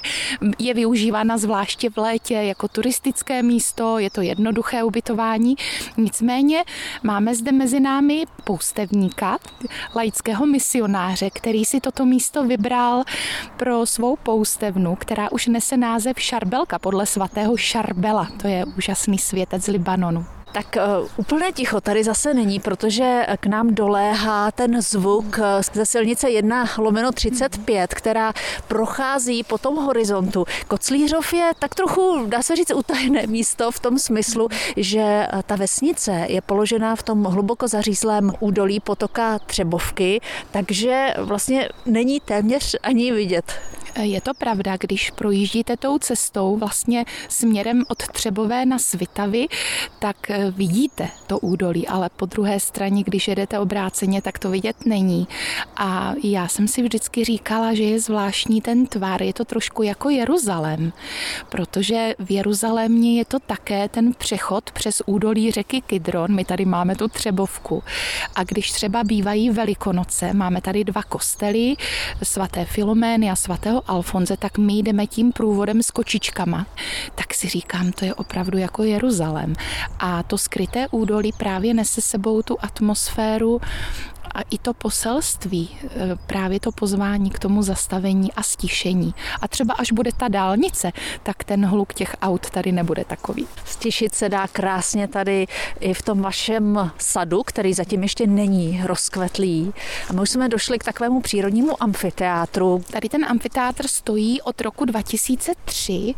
Je 0.60 0.74
využívána 0.74 1.38
zvláště 1.38 1.90
v 1.90 1.98
létě 1.98 2.34
jako 2.34 2.68
turistické 2.68 3.44
místo, 3.44 4.00
je 4.00 4.10
to 4.10 4.22
jednoduché 4.22 4.84
ubytování. 4.84 5.56
Nicméně 5.98 6.64
máme 7.04 7.36
zde 7.36 7.52
mezi 7.52 7.80
námi 7.80 8.24
poustevník 8.44 9.19
Františka, 9.20 9.38
laického 9.96 10.46
misionáře, 10.46 11.30
který 11.30 11.66
si 11.66 11.80
toto 11.80 12.06
místo 12.06 12.44
vybral 12.44 13.04
pro 13.58 13.86
svou 13.86 14.16
poustevnu, 14.16 14.96
která 14.96 15.32
už 15.32 15.48
nese 15.48 15.78
název 15.78 16.20
Šarbelka 16.20 16.80
podle 16.80 17.06
svatého 17.06 17.58
Šarbela. 17.58 18.28
To 18.42 18.48
je 18.48 18.66
úžasný 18.66 19.18
světec 19.18 19.64
z 19.64 19.68
Libanonu. 19.68 20.26
Tak 20.52 20.78
uh, 21.02 21.08
úplně 21.18 21.52
ticho 21.52 21.82
tady 21.82 22.04
zase 22.04 22.34
není, 22.34 22.60
protože 22.60 23.26
k 23.40 23.46
nám 23.46 23.76
doléhá 23.76 24.52
ten 24.52 24.82
zvuk 24.82 25.40
eh, 25.40 25.62
ze 25.74 25.86
silnice 25.86 26.30
1 26.30 26.66
lomeno 26.78 27.12
35, 27.12 27.94
která 27.94 28.34
prochází 28.68 29.44
po 29.44 29.58
tom 29.58 29.76
horizontu. 29.76 30.46
Koclířov 30.68 31.34
je 31.34 31.52
tak 31.60 31.76
trochu, 31.76 32.26
dá 32.26 32.42
se 32.42 32.56
říct, 32.56 32.72
utajené 32.76 33.28
místo 33.28 33.72
v 33.72 33.80
tom 33.80 34.00
smyslu, 34.00 34.48
že 34.78 35.02
eh, 35.02 35.28
ta 35.46 35.56
vesnice 35.56 36.26
je 36.28 36.42
položena 36.42 36.96
v 36.96 37.04
tom 37.04 37.24
hluboko 37.24 37.68
zařízlém 37.68 38.32
údolí 38.40 38.80
potoka 38.80 39.40
Třebovky, 39.40 40.22
takže 40.52 41.14
vlastně 41.18 41.70
není 41.86 42.20
téměř 42.20 42.76
ani 42.84 43.12
vidět. 43.12 43.54
Je 44.02 44.22
to 44.22 44.34
pravda, 44.34 44.78
když 44.80 45.12
projíždíte 45.12 45.78
tou 45.78 45.98
cestou 45.98 46.58
vlastně 46.58 47.06
směrem 47.30 47.84
od 47.88 47.98
Třebové 47.98 48.66
na 48.66 48.80
Svitavy, 48.80 49.48
tak 50.00 50.30
eh, 50.30 50.52
vidíte 50.52 51.10
to 51.28 51.40
údolí, 51.40 51.88
ale 51.88 52.10
po 52.16 52.26
druhé 52.26 52.60
straně, 52.60 53.04
když 53.04 53.28
jedete 53.28 53.60
obráceně, 53.60 54.22
tak 54.22 54.40
to 54.40 54.50
vidět 54.50 54.86
není. 54.86 55.28
A 55.78 56.14
já 56.24 56.48
jsem 56.48 56.68
si 56.68 56.82
vždycky 56.82 57.24
říkala, 57.24 57.74
že 57.74 57.84
je 57.84 58.00
zvláštní 58.00 58.62
ten 58.62 58.86
tvar, 58.86 59.24
je 59.24 59.34
to 59.34 59.46
trošku 59.46 59.84
jako 59.84 60.10
Jeruzalém, 60.10 60.94
protože 61.50 62.16
v 62.20 62.32
Jeruzalémě 62.32 63.18
je 63.18 63.26
to 63.26 63.40
také 63.40 63.90
ten 63.90 64.14
přechod 64.14 64.72
přes 64.72 65.02
údolí 65.06 65.52
řeky 65.52 65.82
Kidron, 65.82 66.36
my 66.36 66.46
tady 66.46 66.66
máme 66.66 66.96
tu 66.96 67.08
Třebovku. 67.08 67.84
A 68.36 68.44
když 68.44 68.72
třeba 68.72 69.04
bývají 69.04 69.50
Velikonoce, 69.50 70.34
máme 70.34 70.62
tady 70.62 70.84
dva 70.84 71.04
kostely, 71.04 71.76
svaté 72.24 72.66
Filomény 72.66 73.30
a 73.30 73.36
svatého 73.36 73.82
Alfonze, 73.90 74.38
tak 74.38 74.58
my 74.58 74.74
jdeme 74.74 75.08
tím 75.08 75.32
průvodem 75.32 75.84
s 75.84 75.92
kočičkama. 75.92 76.66
Tak 77.16 77.34
si 77.34 77.48
říkám, 77.48 77.92
to 77.92 78.06
je 78.06 78.14
opravdu 78.14 78.58
jako 78.58 78.84
Jeruzalém. 78.84 79.54
A 80.00 80.24
to 80.24 80.38
skryté 80.38 80.88
údolí 80.92 81.32
právě 81.32 81.74
nese 81.74 82.02
sebou 82.02 82.42
tu 82.42 82.58
atmosféru 82.62 83.62
a 84.36 84.42
i 84.42 84.58
to 84.58 84.74
poselství, 84.74 85.70
e, 85.84 86.16
právě 86.28 86.60
to 86.60 86.72
pozvání 86.72 87.30
k 87.30 87.40
tomu 87.40 87.64
zastavení 87.64 88.34
a 88.34 88.44
stišení. 88.44 89.14
A 89.42 89.48
třeba 89.48 89.74
až 89.74 89.92
bude 89.92 90.12
ta 90.18 90.28
dálnice, 90.28 90.92
tak 91.24 91.44
ten 91.44 91.66
hluk 91.66 91.94
těch 91.94 92.16
aut 92.22 92.50
tady 92.50 92.72
nebude 92.72 93.06
takový. 93.06 93.48
Stišit 93.66 94.16
se 94.16 94.30
dá 94.30 94.48
krásně 94.48 95.08
tady 95.08 95.48
i 95.80 95.94
v 95.94 96.02
tom 96.02 96.22
vašem 96.22 96.92
sadu, 96.98 97.44
který 97.44 97.74
zatím 97.74 98.04
ještě 98.04 98.28
není 98.28 98.82
rozkvetlý. 98.86 99.74
A 100.10 100.14
my 100.14 100.22
už 100.22 100.30
jsme 100.30 100.50
došli 100.50 100.80
k 100.80 100.84
takovému 100.84 101.22
přírodnímu 101.22 101.84
amfiteátru. 101.84 102.84
Tady 102.92 103.10
ten 103.10 103.26
amfiteátr 103.26 103.88
stojí 103.88 104.42
od 104.42 104.62
roku 104.62 104.86
2003 104.86 106.16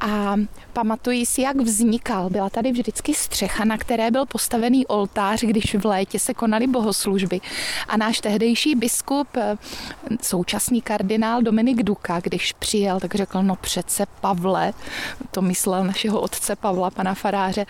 a 0.00 0.36
Pamatuji 0.72 1.26
si, 1.26 1.42
jak 1.42 1.56
vznikal. 1.56 2.30
Byla 2.30 2.50
tady 2.50 2.72
vždycky 2.72 3.14
střecha, 3.14 3.64
na 3.64 3.78
které 3.78 4.10
byl 4.10 4.26
postavený 4.26 4.86
oltář, 4.86 5.40
když 5.40 5.74
v 5.74 5.84
létě 5.84 6.18
se 6.18 6.34
konaly 6.34 6.66
bohoslužby. 6.66 7.40
A 7.88 7.96
náš 7.96 8.20
tehdejší 8.20 8.74
biskup, 8.74 9.28
eh, 9.36 9.56
současný 10.22 10.82
kardinál 10.82 11.42
Dominik 11.42 11.82
Duka, 11.82 12.20
když 12.20 12.52
přijel, 12.52 13.00
tak 13.00 13.14
řekl, 13.14 13.42
no 13.42 13.56
přece 13.56 14.06
Pavle, 14.20 14.72
to 15.30 15.42
myslel 15.42 15.84
našeho 15.84 16.20
otce 16.20 16.56
Pavla, 16.56 16.90
pana 16.90 17.14
faráře, 17.14 17.66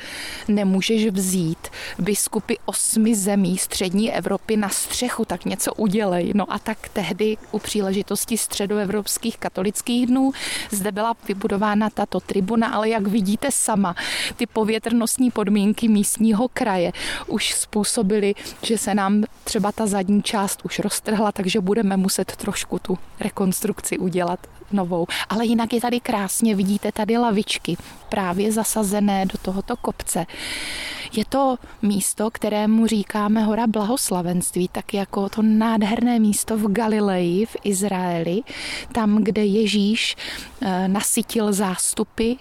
nemůžeš 0.48 1.06
vzít 1.06 1.68
biskupy 1.98 2.54
osmi 2.64 3.14
zemí 3.14 3.58
střední 3.58 4.12
Evropy 4.12 4.56
na 4.56 4.68
střechu, 4.68 5.24
tak 5.24 5.44
něco 5.44 5.74
udělej. 5.74 6.32
No 6.34 6.52
a 6.52 6.58
tak 6.58 6.88
tehdy 6.88 7.36
u 7.50 7.58
příležitosti 7.58 8.38
středoevropských 8.38 9.38
katolických 9.38 10.06
dnů 10.06 10.32
zde 10.70 10.92
byla 10.92 11.16
vybudována 11.28 11.90
tato 11.90 12.20
tribuna, 12.20 12.68
ale 12.68 12.88
jak 12.88 13.06
vidíte 13.06 13.48
sama, 13.50 13.94
ty 14.36 14.46
povětrnostní 14.46 15.30
podmínky 15.30 15.88
místního 15.88 16.48
kraje 16.48 16.92
už 17.26 17.54
způsobily, 17.54 18.34
že 18.62 18.78
se 18.78 18.94
nám 18.94 19.24
třeba 19.44 19.69
ta 19.72 19.86
zadní 19.86 20.22
část 20.22 20.64
už 20.64 20.78
roztrhla, 20.78 21.32
takže 21.32 21.60
budeme 21.60 21.96
muset 21.96 22.36
trošku 22.36 22.78
tu 22.78 22.98
rekonstrukci 23.20 23.98
udělat 23.98 24.46
novou. 24.72 25.06
Ale 25.28 25.46
jinak 25.46 25.72
je 25.72 25.80
tady 25.80 26.00
krásně, 26.00 26.54
vidíte 26.54 26.92
tady 26.92 27.18
lavičky 27.18 27.76
právě 28.08 28.52
zasazené 28.52 29.26
do 29.26 29.38
tohoto 29.42 29.76
kopce. 29.76 30.26
Je 31.12 31.24
to 31.24 31.56
místo, 31.82 32.30
kterému 32.30 32.86
říkáme 32.86 33.44
hora 33.44 33.66
blahoslavenství, 33.66 34.68
tak 34.68 34.94
jako 34.94 35.28
to 35.28 35.42
nádherné 35.42 36.18
místo 36.18 36.56
v 36.56 36.72
Galileji, 36.72 37.46
v 37.46 37.56
Izraeli, 37.64 38.42
tam, 38.92 39.24
kde 39.24 39.44
Ježíš 39.44 40.16
eh, 40.60 40.88
nasytil 40.88 41.52
zástupy. 41.52 42.32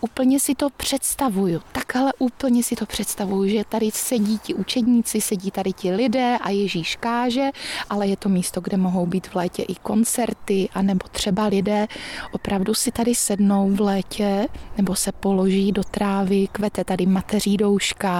Úplně 0.00 0.40
si 0.40 0.54
to 0.54 0.70
představuju, 0.70 1.60
takhle 1.72 2.12
úplně 2.18 2.62
si 2.62 2.76
to 2.76 2.86
představuju, 2.86 3.48
že 3.50 3.64
tady 3.68 3.90
sedí 3.94 4.38
ti 4.38 4.54
učedníci, 4.54 5.20
sedí 5.20 5.50
tady 5.50 5.72
ti 5.72 5.90
lidé 5.92 6.38
a 6.40 6.50
Ježíš 6.50 6.96
káže, 6.96 7.50
ale 7.90 8.06
je 8.06 8.16
to 8.16 8.28
místo, 8.28 8.60
kde 8.60 8.76
mohou 8.76 9.06
být 9.06 9.26
v 9.26 9.34
létě 9.34 9.62
i 9.62 9.74
koncerty, 9.74 10.68
anebo 10.74 11.08
třeba 11.08 11.46
lidé 11.46 11.86
opravdu 12.32 12.74
si 12.74 12.90
tady 12.90 13.14
sednou 13.14 13.70
v 13.70 13.80
létě, 13.80 14.46
nebo 14.76 14.94
se 14.94 15.12
položí 15.12 15.72
do 15.72 15.84
trávy, 15.84 16.48
kvete 16.52 16.84
tady 16.84 17.06
mateří 17.06 17.56
douška, 17.56 18.17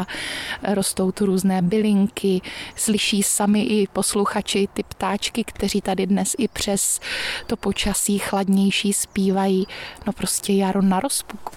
rostou 0.74 1.12
tu 1.12 1.26
různé 1.26 1.62
bylinky, 1.62 2.40
slyší 2.76 3.22
sami 3.22 3.62
i 3.62 3.86
posluchači 3.86 4.68
ty 4.74 4.82
ptáčky, 4.82 5.44
kteří 5.44 5.80
tady 5.80 6.06
dnes 6.06 6.34
i 6.38 6.48
přes 6.48 7.00
to 7.46 7.56
počasí 7.56 8.18
chladnější 8.18 8.92
zpívají, 8.92 9.66
no 10.06 10.12
prostě 10.12 10.52
jaro 10.52 10.82
na 10.82 11.00
rozpuku. 11.00 11.52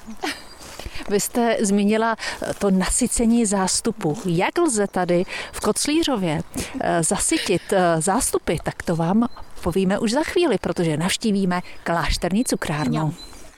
Vy 1.10 1.20
jste 1.20 1.58
zmínila 1.62 2.16
to 2.60 2.72
nasycení 2.72 3.46
zástupu. 3.46 4.18
Jak 4.26 4.58
lze 4.58 4.88
tady 4.88 5.26
v 5.52 5.60
Koclířově 5.60 6.42
eh, 6.82 7.04
zasytit 7.04 7.62
eh, 7.72 8.02
zástupy, 8.02 8.56
tak 8.64 8.84
to 8.84 8.96
vám 8.96 9.28
povíme 9.64 10.00
už 10.00 10.12
za 10.12 10.24
chvíli, 10.24 10.58
protože 10.58 10.98
navštívíme 10.98 11.62
klášterní 11.84 12.44
cukrárnu. 12.44 13.14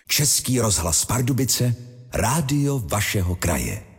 Český 0.08 0.60
rozhlas 0.60 1.06
Pardubice, 1.06 1.76
rádio 2.14 2.80
vašeho 2.80 3.36
kraje. 3.36 3.93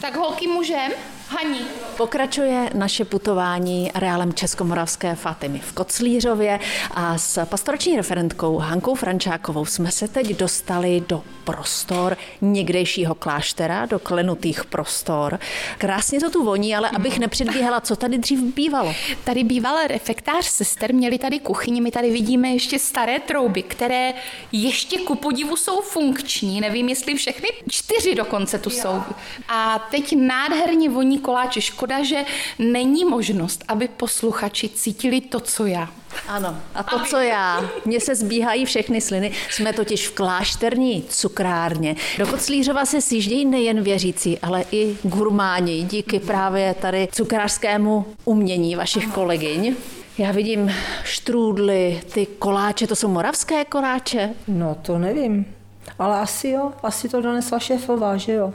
Tak 0.00 0.16
holky 0.16 0.46
můžem? 0.46 0.92
Haní. 1.32 1.60
Pokračuje 1.96 2.70
naše 2.74 3.04
putování 3.04 3.90
reálem 3.94 4.32
Českomoravské 4.32 5.14
Fatimy 5.14 5.58
v 5.58 5.72
Koclířově 5.72 6.60
a 6.90 7.18
s 7.18 7.46
pastorační 7.46 7.96
referentkou 7.96 8.58
Hankou 8.58 8.94
Frančákovou 8.94 9.64
jsme 9.64 9.90
se 9.90 10.08
teď 10.08 10.36
dostali 10.36 11.02
do 11.08 11.22
prostor 11.44 12.16
někdejšího 12.40 13.14
kláštera, 13.14 13.86
do 13.86 13.98
klenutých 13.98 14.64
prostor. 14.64 15.38
Krásně 15.78 16.20
to 16.20 16.30
tu 16.30 16.44
voní, 16.44 16.76
ale 16.76 16.90
abych 16.90 17.18
nepředbíhala, 17.18 17.80
co 17.80 17.96
tady 17.96 18.18
dřív 18.18 18.40
bývalo? 18.40 18.94
Tady 19.24 19.44
býval 19.44 19.76
refektář 19.86 20.44
sester, 20.44 20.94
měli 20.94 21.18
tady 21.18 21.38
kuchyni, 21.38 21.80
my 21.80 21.90
tady 21.90 22.10
vidíme 22.10 22.48
ještě 22.48 22.78
staré 22.78 23.18
trouby, 23.18 23.62
které 23.62 24.12
ještě 24.52 24.98
ku 24.98 25.14
podivu 25.14 25.56
jsou 25.56 25.80
funkční, 25.80 26.60
nevím, 26.60 26.88
jestli 26.88 27.14
všechny, 27.14 27.48
čtyři 27.70 28.14
dokonce 28.14 28.58
tu 28.58 28.70
jsou. 28.70 29.02
A 29.48 29.88
teď 29.90 30.16
nádherně 30.16 30.88
voní 30.88 31.19
koláče. 31.20 31.60
Škoda, 31.60 32.04
že 32.04 32.24
není 32.58 33.04
možnost, 33.04 33.64
aby 33.68 33.88
posluchači 33.88 34.68
cítili 34.68 35.20
to, 35.20 35.40
co 35.40 35.66
já. 35.66 35.88
Ano, 36.28 36.56
a 36.74 36.82
to, 36.82 37.04
co 37.04 37.16
já. 37.16 37.70
Mně 37.84 38.00
se 38.00 38.14
zbíhají 38.14 38.64
všechny 38.64 39.00
sliny. 39.00 39.32
Jsme 39.50 39.72
totiž 39.72 40.08
v 40.08 40.14
klášterní 40.14 41.04
cukrárně. 41.08 41.96
Do 42.18 42.26
Koclířova 42.26 42.86
se 42.86 43.00
sjíždějí 43.00 43.44
nejen 43.44 43.82
věřící, 43.82 44.38
ale 44.38 44.64
i 44.72 44.96
gurmáni 45.02 45.82
díky 45.82 46.20
právě 46.20 46.74
tady 46.74 47.08
cukrářskému 47.12 48.06
umění 48.24 48.76
vašich 48.76 49.06
kolegyň. 49.06 49.76
Já 50.18 50.32
vidím 50.32 50.72
štrůdly, 51.04 52.00
ty 52.12 52.26
koláče, 52.26 52.86
to 52.86 52.96
jsou 52.96 53.08
moravské 53.08 53.64
koláče? 53.64 54.30
No 54.48 54.76
to 54.82 54.98
nevím. 54.98 55.46
Ale 55.98 56.18
asi 56.20 56.48
jo, 56.48 56.72
asi 56.82 57.08
to 57.08 57.20
donesla 57.20 57.58
šéfová, 57.58 58.16
že 58.16 58.32
jo. 58.32 58.52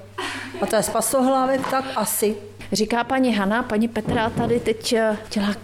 A 0.61 0.65
to 0.65 0.75
je 0.75 0.83
z 0.83 0.89
pasohlávek, 0.89 1.67
tak 1.67 1.85
asi. 1.95 2.35
Říká 2.71 3.03
paní 3.03 3.35
Hana, 3.35 3.63
paní 3.63 3.87
Petra 3.87 4.29
tady 4.29 4.59
teď 4.59 4.93
eh, 4.93 5.17
dělá 5.33 5.55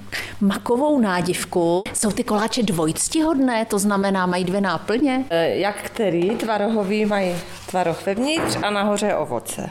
makovou 0.41 1.00
nádivku. 1.00 1.84
Jsou 1.93 2.12
ty 2.12 2.24
koláče 2.24 2.63
dvojctihodné, 2.63 3.65
to 3.65 3.79
znamená 3.79 4.25
mají 4.25 4.43
dvě 4.43 4.62
náplně? 4.62 5.25
E, 5.29 5.55
jak 5.58 5.81
který? 5.81 6.29
Tvarohový 6.29 7.05
mají 7.05 7.36
tvaroh 7.72 8.06
vevnitř 8.06 8.58
a 8.63 8.70
nahoře 8.70 9.16
ovoce. 9.16 9.70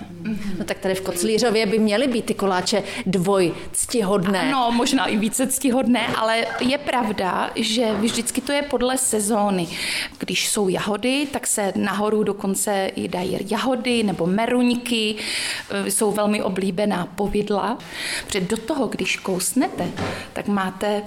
No 0.59 0.65
tak 0.65 0.79
tady 0.79 0.95
v 0.95 1.01
Koclířově 1.01 1.67
by 1.67 1.79
měly 1.79 2.09
být 2.09 2.25
ty 2.25 2.35
koláče 2.35 2.83
dvojctihodné. 3.07 4.51
No, 4.53 4.73
možná 4.73 5.07
i 5.07 5.17
více 5.17 5.47
ctihodné, 5.47 6.07
ale 6.07 6.47
je 6.61 6.79
pravda, 6.79 7.51
že 7.57 7.95
vždycky 7.95 8.41
to 8.41 8.53
je 8.53 8.63
podle 8.63 8.99
sezóny. 8.99 9.69
Když 10.19 10.49
jsou 10.49 10.69
jahody, 10.69 11.27
tak 11.33 11.47
se 11.47 11.73
nahoru 11.77 12.23
dokonce 12.23 12.91
i 12.97 13.09
dají 13.09 13.39
jahody 13.51 14.03
nebo 14.03 14.27
meruňky, 14.27 15.17
e, 15.71 15.91
jsou 15.91 16.13
velmi 16.13 16.43
oblíbená 16.43 17.07
povidla. 17.07 17.79
Protože 18.27 18.41
do 18.41 18.57
toho, 18.57 18.87
když 18.87 19.17
kousnete, 19.17 19.89
tak 20.33 20.47
máte 20.47 21.03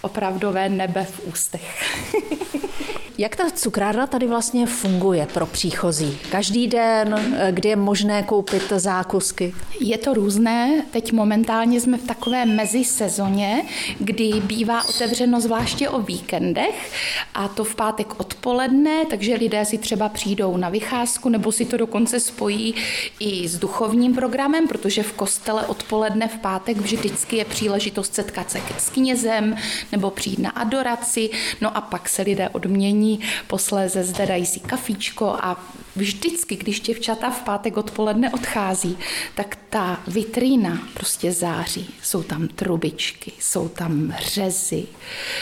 opravdové 0.00 0.68
nebe 0.68 1.04
v 1.04 1.26
ústech. 1.26 1.84
Jak 3.18 3.36
ta 3.36 3.50
cukrárna 3.50 4.06
tady 4.06 4.26
vlastně 4.26 4.66
funguje 4.66 5.26
pro 5.34 5.46
příchozí? 5.46 6.18
Každý 6.30 6.66
den, 6.66 7.36
kdy 7.50 7.68
je 7.68 7.76
možné 7.76 8.22
koupit 8.22 8.72
zákusky? 8.76 9.54
Je 9.80 9.98
to 9.98 10.14
různé. 10.14 10.82
Teď 10.90 11.12
momentálně 11.12 11.80
jsme 11.80 11.98
v 11.98 12.06
takové 12.06 12.46
mezisezóně, 12.46 13.62
kdy 13.98 14.32
bývá 14.44 14.88
otevřeno 14.88 15.40
zvláště 15.40 15.88
o 15.88 16.00
víkendech 16.00 16.92
a 17.34 17.48
to 17.48 17.64
v 17.64 17.74
pátek 17.74 18.20
odpoledne, 18.20 19.04
takže 19.10 19.34
lidé 19.34 19.64
si 19.64 19.78
třeba 19.78 20.08
přijdou 20.08 20.56
na 20.56 20.68
vycházku 20.68 21.28
nebo 21.28 21.52
si 21.52 21.64
to 21.64 21.76
dokonce 21.76 22.20
spojí 22.20 22.74
i 23.20 23.48
s 23.48 23.58
duchovním 23.58 24.14
programem, 24.14 24.68
protože 24.68 25.02
v 25.02 25.12
kostele 25.12 25.66
odpoledne 25.66 26.28
v 26.28 26.38
pátek 26.38 26.76
vždycky 26.76 27.36
je 27.36 27.44
příležitost 27.44 28.14
setkat 28.14 28.50
se 28.50 28.60
s 28.78 28.90
knězem 28.90 29.56
nebo 29.92 30.10
přijít 30.10 30.38
na 30.38 30.50
adoraci, 30.50 31.30
no 31.60 31.76
a 31.76 31.80
pak 31.80 32.08
se 32.08 32.22
lidé 32.22 32.48
odmění, 32.48 33.03
posléze 33.46 34.04
zde 34.04 34.26
dají 34.26 34.46
si 34.46 34.60
kafíčko 34.60 35.36
a 35.42 35.56
vždycky, 35.96 36.56
když 36.56 36.80
děvčata 36.80 37.30
v 37.30 37.42
pátek 37.42 37.76
odpoledne 37.76 38.30
odchází, 38.30 38.98
tak 39.34 39.58
ta 39.70 40.00
vitrína 40.06 40.78
prostě 40.94 41.32
září. 41.32 41.94
Jsou 42.02 42.22
tam 42.22 42.48
trubičky, 42.48 43.32
jsou 43.40 43.68
tam 43.68 44.14
řezy, 44.18 44.86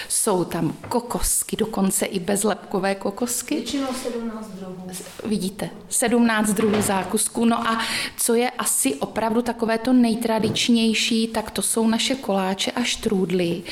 jsou 0.09 0.45
tam 0.45 0.77
kokosky, 0.89 1.57
dokonce 1.57 2.07
i 2.07 2.21
bezlepkové 2.21 2.95
kokosky. 2.95 3.55
Většinou 3.55 3.87
17 4.03 4.51
druhů. 4.51 4.91
Vidíte, 5.25 5.71
17 5.89 6.51
druhů 6.51 6.83
zákusků. 6.83 7.45
No 7.45 7.69
a 7.69 7.85
co 8.17 8.35
je 8.35 8.51
asi 8.51 8.95
opravdu 8.95 9.43
takové 9.43 9.79
to 9.79 9.93
nejtradičnější, 9.93 11.29
tak 11.29 11.51
to 11.51 11.63
jsou 11.63 11.89
naše 11.89 12.15
koláče 12.15 12.71
a 12.71 12.83
štrůdly. 12.83 13.63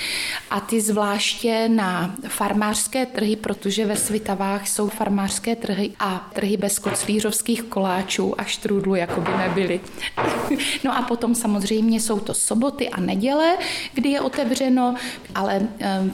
A 0.51 0.61
ty 0.61 0.81
zvláště 0.81 1.69
na 1.69 2.15
farmářské 2.29 3.07
trhy, 3.07 3.37
protože 3.37 3.87
ve 3.87 3.97
Svitavách 3.97 4.69
jsou 4.69 4.89
farmářské 4.89 5.57
trhy 5.57 5.93
a 5.99 6.31
trhy 6.35 6.57
bez 6.57 6.70
koclířovských 6.79 7.63
koláčů 7.63 8.41
a 8.41 8.45
štrůdlů 8.45 8.95
jako 8.95 9.21
by 9.21 9.31
nebyly. 9.39 9.81
no 10.85 10.97
a 10.97 11.03
potom 11.03 11.35
samozřejmě 11.35 12.01
jsou 12.01 12.19
to 12.21 12.35
soboty 12.35 12.89
a 12.89 13.01
neděle, 13.01 13.57
kdy 13.95 14.09
je 14.09 14.21
otevřeno, 14.21 14.95
ale 15.35 15.61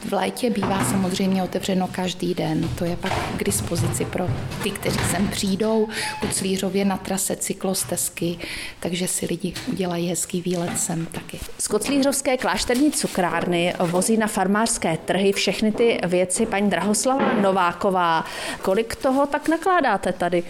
v 0.05 0.13
létě 0.13 0.49
bývá 0.49 0.85
samozřejmě 0.85 1.43
otevřeno 1.43 1.87
každý 1.91 2.33
den. 2.33 2.69
To 2.75 2.85
je 2.85 2.95
pak 2.97 3.13
k 3.37 3.43
dispozici 3.43 4.05
pro 4.05 4.29
ty, 4.63 4.71
kteří 4.71 4.99
sem 5.11 5.27
přijdou, 5.27 5.87
Koclířově 6.21 6.85
na 6.85 6.97
trase 6.97 7.35
cyklostezky, 7.35 8.39
takže 8.79 9.07
si 9.07 9.25
lidi 9.25 9.53
udělají 9.67 10.09
hezký 10.09 10.41
výlet 10.41 10.79
sem 10.79 11.05
taky. 11.05 11.39
Z 11.59 11.67
Koclířovské 11.67 12.37
klášterní 12.37 12.91
cukrárny 12.91 13.73
vozí 13.79 14.17
na 14.17 14.27
farmářské 14.27 14.97
trhy 14.97 15.33
všechny 15.33 15.71
ty 15.71 15.99
věci 16.07 16.45
paní 16.45 16.69
Drahoslava 16.69 17.33
Nováková. 17.33 18.25
Kolik 18.61 18.95
toho 18.95 19.25
tak 19.25 19.49
nakládáte 19.49 20.13
tady? 20.13 20.43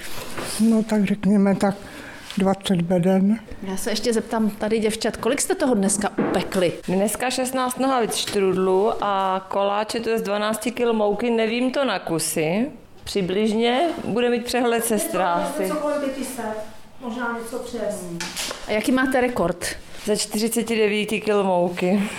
No 0.60 0.84
tak 0.84 1.06
řekněme 1.06 1.56
tak 1.56 1.76
20 2.38 2.82
beden. 2.82 3.40
Já 3.64 3.78
se 3.78 3.90
ještě 3.90 4.14
zeptám 4.14 4.50
tady 4.50 4.80
děvčat, 4.80 5.18
kolik 5.18 5.42
jste 5.42 5.56
toho 5.56 5.74
dneska 5.74 6.10
upekli? 6.18 6.74
Dneska 6.88 7.30
16 7.30 7.80
nohavic 7.80 8.16
štrudlu 8.16 8.92
a 9.04 9.46
koláče 9.50 10.00
to 10.00 10.10
je 10.10 10.20
z 10.20 10.22
12 10.22 10.68
kg 10.74 10.92
mouky, 10.92 11.30
nevím 11.32 11.72
to 11.72 11.86
na 11.86 12.00
kusy. 12.00 12.72
Přibližně 13.04 13.82
bude 14.06 14.30
mít 14.30 14.46
přehled 14.46 14.86
sestra 14.86 15.34
asi. 15.34 15.72
možná 17.02 17.38
něco 17.44 17.60
přes. 17.60 18.06
A 18.68 18.72
jaký 18.72 18.92
máte 18.92 19.22
rekord? 19.22 19.66
Za 20.06 20.16
49 20.16 21.06
kg 21.06 21.44
mouky. 21.44 22.10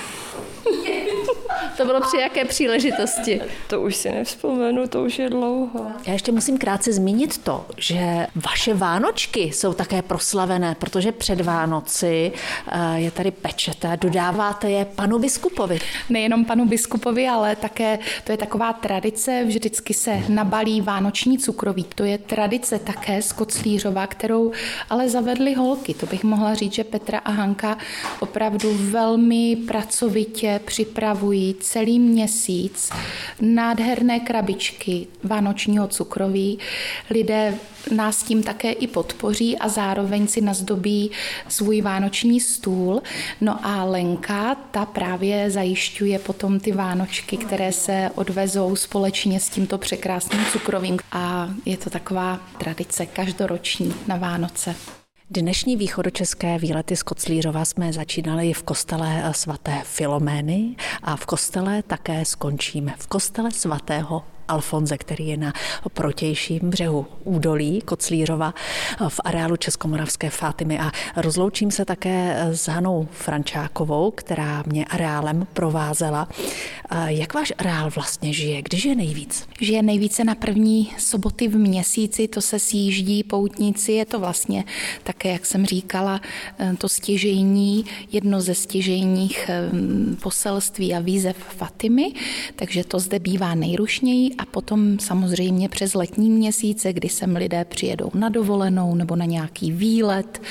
To 1.78 1.84
bylo 1.84 2.00
při 2.00 2.16
jaké 2.16 2.44
příležitosti? 2.44 3.40
To 3.68 3.80
už 3.80 3.96
si 3.96 4.12
nevzpomenu, 4.12 4.88
to 4.88 5.04
už 5.04 5.18
je 5.18 5.30
dlouho. 5.30 5.86
Já 6.06 6.12
ještě 6.12 6.32
musím 6.32 6.58
krátce 6.58 6.92
zmínit 6.92 7.38
to, 7.38 7.66
že 7.76 8.26
vaše 8.34 8.74
Vánočky 8.74 9.40
jsou 9.40 9.72
také 9.72 10.02
proslavené, 10.02 10.74
protože 10.74 11.12
před 11.12 11.40
Vánoci 11.40 12.32
eh, 12.68 13.00
je 13.00 13.10
tady 13.10 13.30
pečete, 13.30 13.98
dodáváte 14.00 14.70
je 14.70 14.84
panu 14.84 15.18
biskupovi. 15.18 15.78
Nejenom 16.08 16.44
panu 16.44 16.66
biskupovi, 16.66 17.28
ale 17.28 17.56
také 17.56 17.98
to 18.24 18.32
je 18.32 18.38
taková 18.38 18.72
tradice, 18.72 19.44
vždycky 19.46 19.94
se 19.94 20.22
nabalí 20.28 20.80
vánoční 20.80 21.38
cukroví. 21.38 21.86
To 21.94 22.04
je 22.04 22.18
tradice 22.18 22.78
také 22.78 23.22
z 23.22 23.32
Koclířova, 23.32 24.06
kterou 24.06 24.52
ale 24.90 25.08
zavedly 25.08 25.54
holky. 25.54 25.94
To 25.94 26.06
bych 26.06 26.24
mohla 26.24 26.54
říct, 26.54 26.74
že 26.74 26.84
Petra 26.84 27.18
a 27.18 27.30
Hanka 27.30 27.78
opravdu 28.20 28.74
velmi 28.74 29.56
pracovitě 29.56 30.60
připravují 30.64 31.54
celý 31.68 31.98
měsíc 31.98 32.90
nádherné 33.40 34.20
krabičky 34.20 35.06
vánočního 35.24 35.88
cukroví. 35.88 36.58
Lidé 37.10 37.54
nás 37.94 38.22
tím 38.22 38.42
také 38.42 38.72
i 38.72 38.86
podpoří 38.86 39.58
a 39.58 39.68
zároveň 39.68 40.26
si 40.26 40.40
nazdobí 40.40 41.10
svůj 41.48 41.80
vánoční 41.80 42.40
stůl. 42.40 43.02
No 43.40 43.66
a 43.66 43.84
Lenka, 43.84 44.54
ta 44.54 44.86
právě 44.86 45.50
zajišťuje 45.50 46.18
potom 46.18 46.60
ty 46.60 46.72
vánočky, 46.72 47.36
které 47.36 47.72
se 47.72 48.10
odvezou 48.14 48.76
společně 48.76 49.40
s 49.40 49.48
tímto 49.48 49.78
překrásným 49.78 50.44
cukrovým. 50.52 50.98
A 51.12 51.50
je 51.64 51.76
to 51.76 51.90
taková 51.90 52.40
tradice 52.58 53.06
každoroční 53.06 53.94
na 54.06 54.16
Vánoce. 54.16 54.97
Dnešní 55.30 55.76
východočeské 55.76 56.58
výlety 56.58 56.96
z 56.96 57.02
Koclířova 57.02 57.64
jsme 57.64 57.92
začínali 57.92 58.52
v 58.52 58.62
kostele 58.62 59.32
svaté 59.34 59.82
Filomény 59.84 60.76
a 61.02 61.16
v 61.16 61.26
kostele 61.26 61.82
také 61.82 62.24
skončíme 62.24 62.94
v 62.98 63.06
kostele 63.06 63.50
svatého 63.50 64.24
Alfonze, 64.48 64.98
který 64.98 65.28
je 65.28 65.36
na 65.36 65.52
protějším 65.94 66.60
břehu 66.62 67.06
údolí 67.24 67.80
Koclířova 67.80 68.54
v 69.08 69.20
areálu 69.24 69.56
Českomoravské 69.56 70.30
Fátimy 70.30 70.78
a 70.78 70.90
rozloučím 71.16 71.70
se 71.70 71.84
také 71.84 72.36
s 72.52 72.68
Hanou 72.68 73.08
Frančákovou, 73.12 74.10
která 74.10 74.62
mě 74.66 74.84
areálem 74.84 75.46
provázela. 75.52 76.28
Jak 77.06 77.34
váš 77.34 77.52
areál 77.58 77.90
vlastně 77.90 78.32
žije? 78.32 78.62
Když 78.62 78.84
je 78.84 78.94
nejvíc? 78.94 79.48
Žije 79.60 79.82
nejvíce 79.82 80.24
na 80.24 80.34
první 80.34 80.92
soboty 80.98 81.48
v 81.48 81.56
měsíci, 81.58 82.28
to 82.28 82.40
se 82.40 82.58
sjíždí 82.58 83.24
poutníci, 83.24 83.92
je 83.92 84.06
to 84.06 84.20
vlastně 84.20 84.64
také, 85.02 85.32
jak 85.32 85.46
jsem 85.46 85.66
říkala, 85.66 86.20
to 86.78 86.88
stěžejní, 86.88 87.84
jedno 88.12 88.40
ze 88.40 88.54
stěžejních 88.54 89.50
poselství 90.22 90.94
a 90.94 91.00
výzev 91.00 91.36
Fatimy, 91.36 92.12
takže 92.56 92.84
to 92.84 92.98
zde 92.98 93.18
bývá 93.18 93.54
nejrušněji 93.54 94.30
a 94.38 94.46
potom 94.46 94.98
samozřejmě 94.98 95.68
přes 95.68 95.94
letní 95.94 96.30
měsíce, 96.30 96.92
kdy 96.92 97.08
sem 97.08 97.36
lidé 97.36 97.64
přijedou 97.64 98.10
na 98.14 98.28
dovolenou 98.28 98.94
nebo 98.94 99.16
na 99.16 99.24
nějaký 99.24 99.72
výlet 99.72 100.42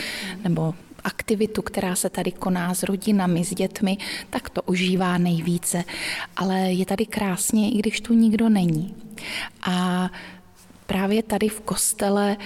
nebo 0.44 0.74
aktivitu, 1.04 1.62
která 1.62 1.96
se 1.96 2.10
tady 2.10 2.32
koná 2.32 2.74
s 2.74 2.84
rodinami, 2.84 3.46
s 3.46 3.54
dětmi, 3.54 3.98
tak 4.30 4.50
to 4.50 4.62
užívá 4.62 5.18
nejvíce. 5.18 5.84
Ale 6.36 6.60
je 6.60 6.86
tady 6.86 7.06
krásně, 7.06 7.72
i 7.72 7.78
když 7.78 8.02
tu 8.02 8.14
nikdo 8.14 8.50
není. 8.50 8.96
A 9.62 10.10
Právě 10.88 11.24
tady 11.24 11.50
v 11.50 11.62
kostele 11.62 12.38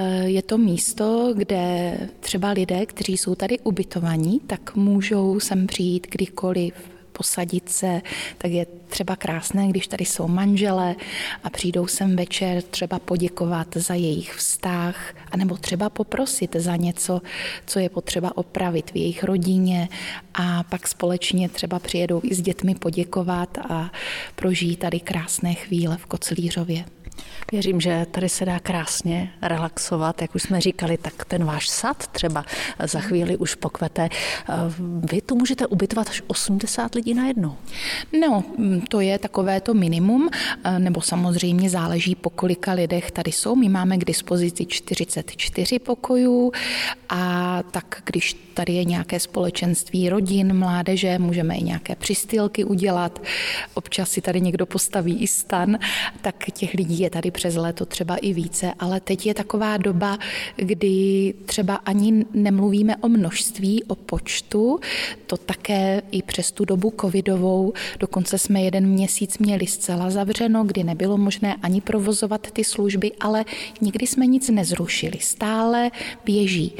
eh, 0.00 0.24
je 0.24 0.42
to 0.42 0.58
místo, 0.58 1.32
kde 1.36 1.98
třeba 2.20 2.50
lidé, 2.50 2.86
kteří 2.86 3.16
jsou 3.16 3.34
tady 3.34 3.58
ubytovaní, 3.58 4.40
tak 4.46 4.76
můžou 4.76 5.40
sem 5.40 5.66
přijít 5.66 6.06
kdykoliv, 6.10 6.74
posadit 7.16 7.68
se, 7.68 8.02
tak 8.38 8.50
je 8.50 8.66
třeba 8.88 9.16
krásné, 9.16 9.68
když 9.68 9.86
tady 9.86 10.04
jsou 10.04 10.28
manželé 10.28 10.96
a 11.44 11.50
přijdou 11.50 11.86
sem 11.86 12.16
večer 12.16 12.62
třeba 12.62 12.98
poděkovat 12.98 13.68
za 13.74 13.94
jejich 13.94 14.34
vztah, 14.34 15.14
anebo 15.30 15.56
třeba 15.56 15.90
poprosit 15.90 16.56
za 16.56 16.76
něco, 16.76 17.22
co 17.66 17.78
je 17.78 17.88
potřeba 17.88 18.36
opravit 18.36 18.90
v 18.90 18.96
jejich 18.96 19.24
rodině 19.24 19.88
a 20.34 20.62
pak 20.62 20.88
společně 20.88 21.48
třeba 21.48 21.78
přijedou 21.78 22.20
i 22.24 22.34
s 22.34 22.42
dětmi 22.42 22.74
poděkovat 22.74 23.58
a 23.58 23.90
prožijí 24.34 24.76
tady 24.76 25.00
krásné 25.00 25.54
chvíle 25.54 25.96
v 25.96 26.06
Koclířově. 26.06 26.95
Věřím, 27.52 27.80
že 27.80 28.06
tady 28.10 28.28
se 28.28 28.44
dá 28.44 28.58
krásně 28.58 29.32
relaxovat, 29.42 30.22
jak 30.22 30.34
už 30.34 30.42
jsme 30.42 30.60
říkali, 30.60 30.98
tak 30.98 31.24
ten 31.24 31.44
váš 31.44 31.68
sad 31.68 32.06
třeba 32.06 32.44
za 32.84 33.00
chvíli 33.00 33.36
už 33.36 33.54
pokvete. 33.54 34.08
Vy 35.10 35.20
tu 35.20 35.34
můžete 35.34 35.66
ubytovat 35.66 36.08
až 36.08 36.22
80 36.26 36.94
lidí 36.94 37.14
na 37.14 37.26
jednou. 37.26 37.56
No, 38.20 38.44
to 38.88 39.00
je 39.00 39.18
takové 39.18 39.60
to 39.60 39.74
minimum, 39.74 40.28
nebo 40.78 41.00
samozřejmě 41.00 41.70
záleží 41.70 42.14
po 42.14 42.30
kolika 42.30 42.72
lidech 42.72 43.10
tady 43.10 43.32
jsou. 43.32 43.56
My 43.56 43.68
máme 43.68 43.98
k 43.98 44.04
dispozici 44.04 44.66
44 44.66 45.78
pokojů 45.78 46.52
a 47.08 47.62
tak 47.70 48.02
když 48.04 48.36
tady 48.54 48.72
je 48.72 48.84
nějaké 48.84 49.20
společenství 49.20 50.08
rodin, 50.08 50.58
mládeže, 50.58 51.18
můžeme 51.18 51.56
i 51.56 51.62
nějaké 51.62 51.96
přistylky 51.96 52.64
udělat. 52.64 53.22
Občas 53.74 54.10
si 54.10 54.20
tady 54.20 54.40
někdo 54.40 54.66
postaví 54.66 55.18
i 55.22 55.26
stan, 55.26 55.78
tak 56.22 56.44
těch 56.52 56.74
lidí 56.74 56.98
je 56.98 57.05
tady 57.10 57.30
přes 57.30 57.56
léto 57.56 57.86
třeba 57.86 58.16
i 58.16 58.32
více, 58.32 58.72
ale 58.78 59.00
teď 59.00 59.26
je 59.26 59.34
taková 59.34 59.76
doba, 59.76 60.18
kdy 60.56 61.34
třeba 61.46 61.74
ani 61.74 62.24
nemluvíme 62.34 62.96
o 62.96 63.08
množství, 63.08 63.84
o 63.84 63.94
počtu, 63.94 64.80
to 65.26 65.36
také 65.36 66.02
i 66.10 66.22
přes 66.22 66.52
tu 66.52 66.64
dobu 66.64 66.92
covidovou, 67.00 67.72
dokonce 68.00 68.38
jsme 68.38 68.62
jeden 68.62 68.86
měsíc 68.86 69.38
měli 69.38 69.66
zcela 69.66 70.10
zavřeno, 70.10 70.64
kdy 70.64 70.84
nebylo 70.84 71.18
možné 71.18 71.56
ani 71.62 71.80
provozovat 71.80 72.50
ty 72.50 72.64
služby, 72.64 73.12
ale 73.20 73.44
nikdy 73.80 74.06
jsme 74.06 74.26
nic 74.26 74.48
nezrušili. 74.48 75.18
Stále 75.20 75.90
běží 76.24 76.72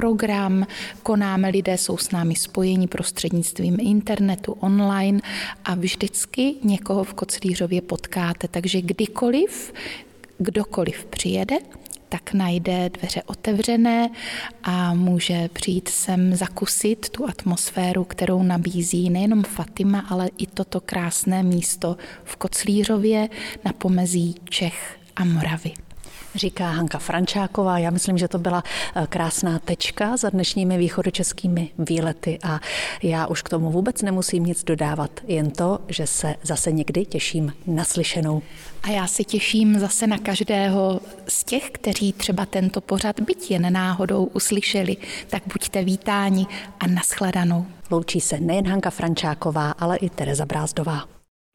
program, 0.00 0.66
konáme, 1.02 1.48
lidé 1.48 1.78
jsou 1.78 1.96
s 1.96 2.10
námi 2.10 2.34
spojeni 2.36 2.88
prostřednictvím 2.88 3.76
internetu, 3.80 4.52
online 4.52 5.20
a 5.64 5.74
vždycky 5.74 6.54
někoho 6.64 7.04
v 7.04 7.14
Koclířově 7.14 7.80
potkáte, 7.82 8.48
takže 8.48 8.82
kdykoliv, 8.82 9.72
kdokoliv 10.38 11.04
přijede, 11.04 11.58
tak 12.08 12.32
najde 12.32 12.90
dveře 12.90 13.22
otevřené 13.26 14.10
a 14.62 14.94
může 14.94 15.48
přijít 15.52 15.88
sem 15.88 16.34
zakusit 16.34 17.08
tu 17.08 17.28
atmosféru, 17.28 18.04
kterou 18.04 18.42
nabízí 18.42 19.10
nejenom 19.10 19.42
Fatima, 19.42 20.00
ale 20.08 20.30
i 20.38 20.46
toto 20.46 20.80
krásné 20.80 21.42
místo 21.42 21.96
v 22.24 22.36
Koclířově 22.36 23.28
na 23.64 23.72
pomezí 23.72 24.34
Čech 24.50 24.98
a 25.16 25.24
Moravy 25.24 25.89
říká 26.34 26.70
Hanka 26.70 26.98
Frančáková. 26.98 27.78
Já 27.78 27.90
myslím, 27.90 28.18
že 28.18 28.28
to 28.28 28.38
byla 28.38 28.62
eh, 28.94 29.06
krásná 29.08 29.58
tečka 29.58 30.16
za 30.16 30.30
dnešními 30.30 30.78
východočeskými 30.78 31.70
výlety 31.78 32.38
a 32.42 32.60
já 33.02 33.26
už 33.26 33.42
k 33.42 33.48
tomu 33.48 33.70
vůbec 33.70 34.02
nemusím 34.02 34.44
nic 34.44 34.64
dodávat, 34.64 35.10
jen 35.26 35.50
to, 35.50 35.78
že 35.88 36.06
se 36.06 36.34
zase 36.42 36.72
někdy 36.72 37.04
těším 37.04 37.52
na 37.66 37.84
slyšenou. 37.84 38.42
A 38.82 38.90
já 38.90 39.06
se 39.06 39.24
těším 39.24 39.78
zase 39.78 40.06
na 40.06 40.18
každého 40.18 41.00
z 41.28 41.44
těch, 41.44 41.70
kteří 41.70 42.12
třeba 42.12 42.46
tento 42.46 42.80
pořad 42.80 43.20
byť 43.20 43.50
jen 43.50 43.72
náhodou 43.72 44.24
uslyšeli, 44.24 44.96
tak 45.28 45.42
buďte 45.52 45.84
vítáni 45.84 46.46
a 46.80 46.86
nashledanou. 46.86 47.66
Loučí 47.90 48.20
se 48.20 48.40
nejen 48.40 48.68
Hanka 48.68 48.90
Frančáková, 48.90 49.70
ale 49.70 49.96
i 49.96 50.10
Tereza 50.10 50.46
Brázdová. 50.46 51.19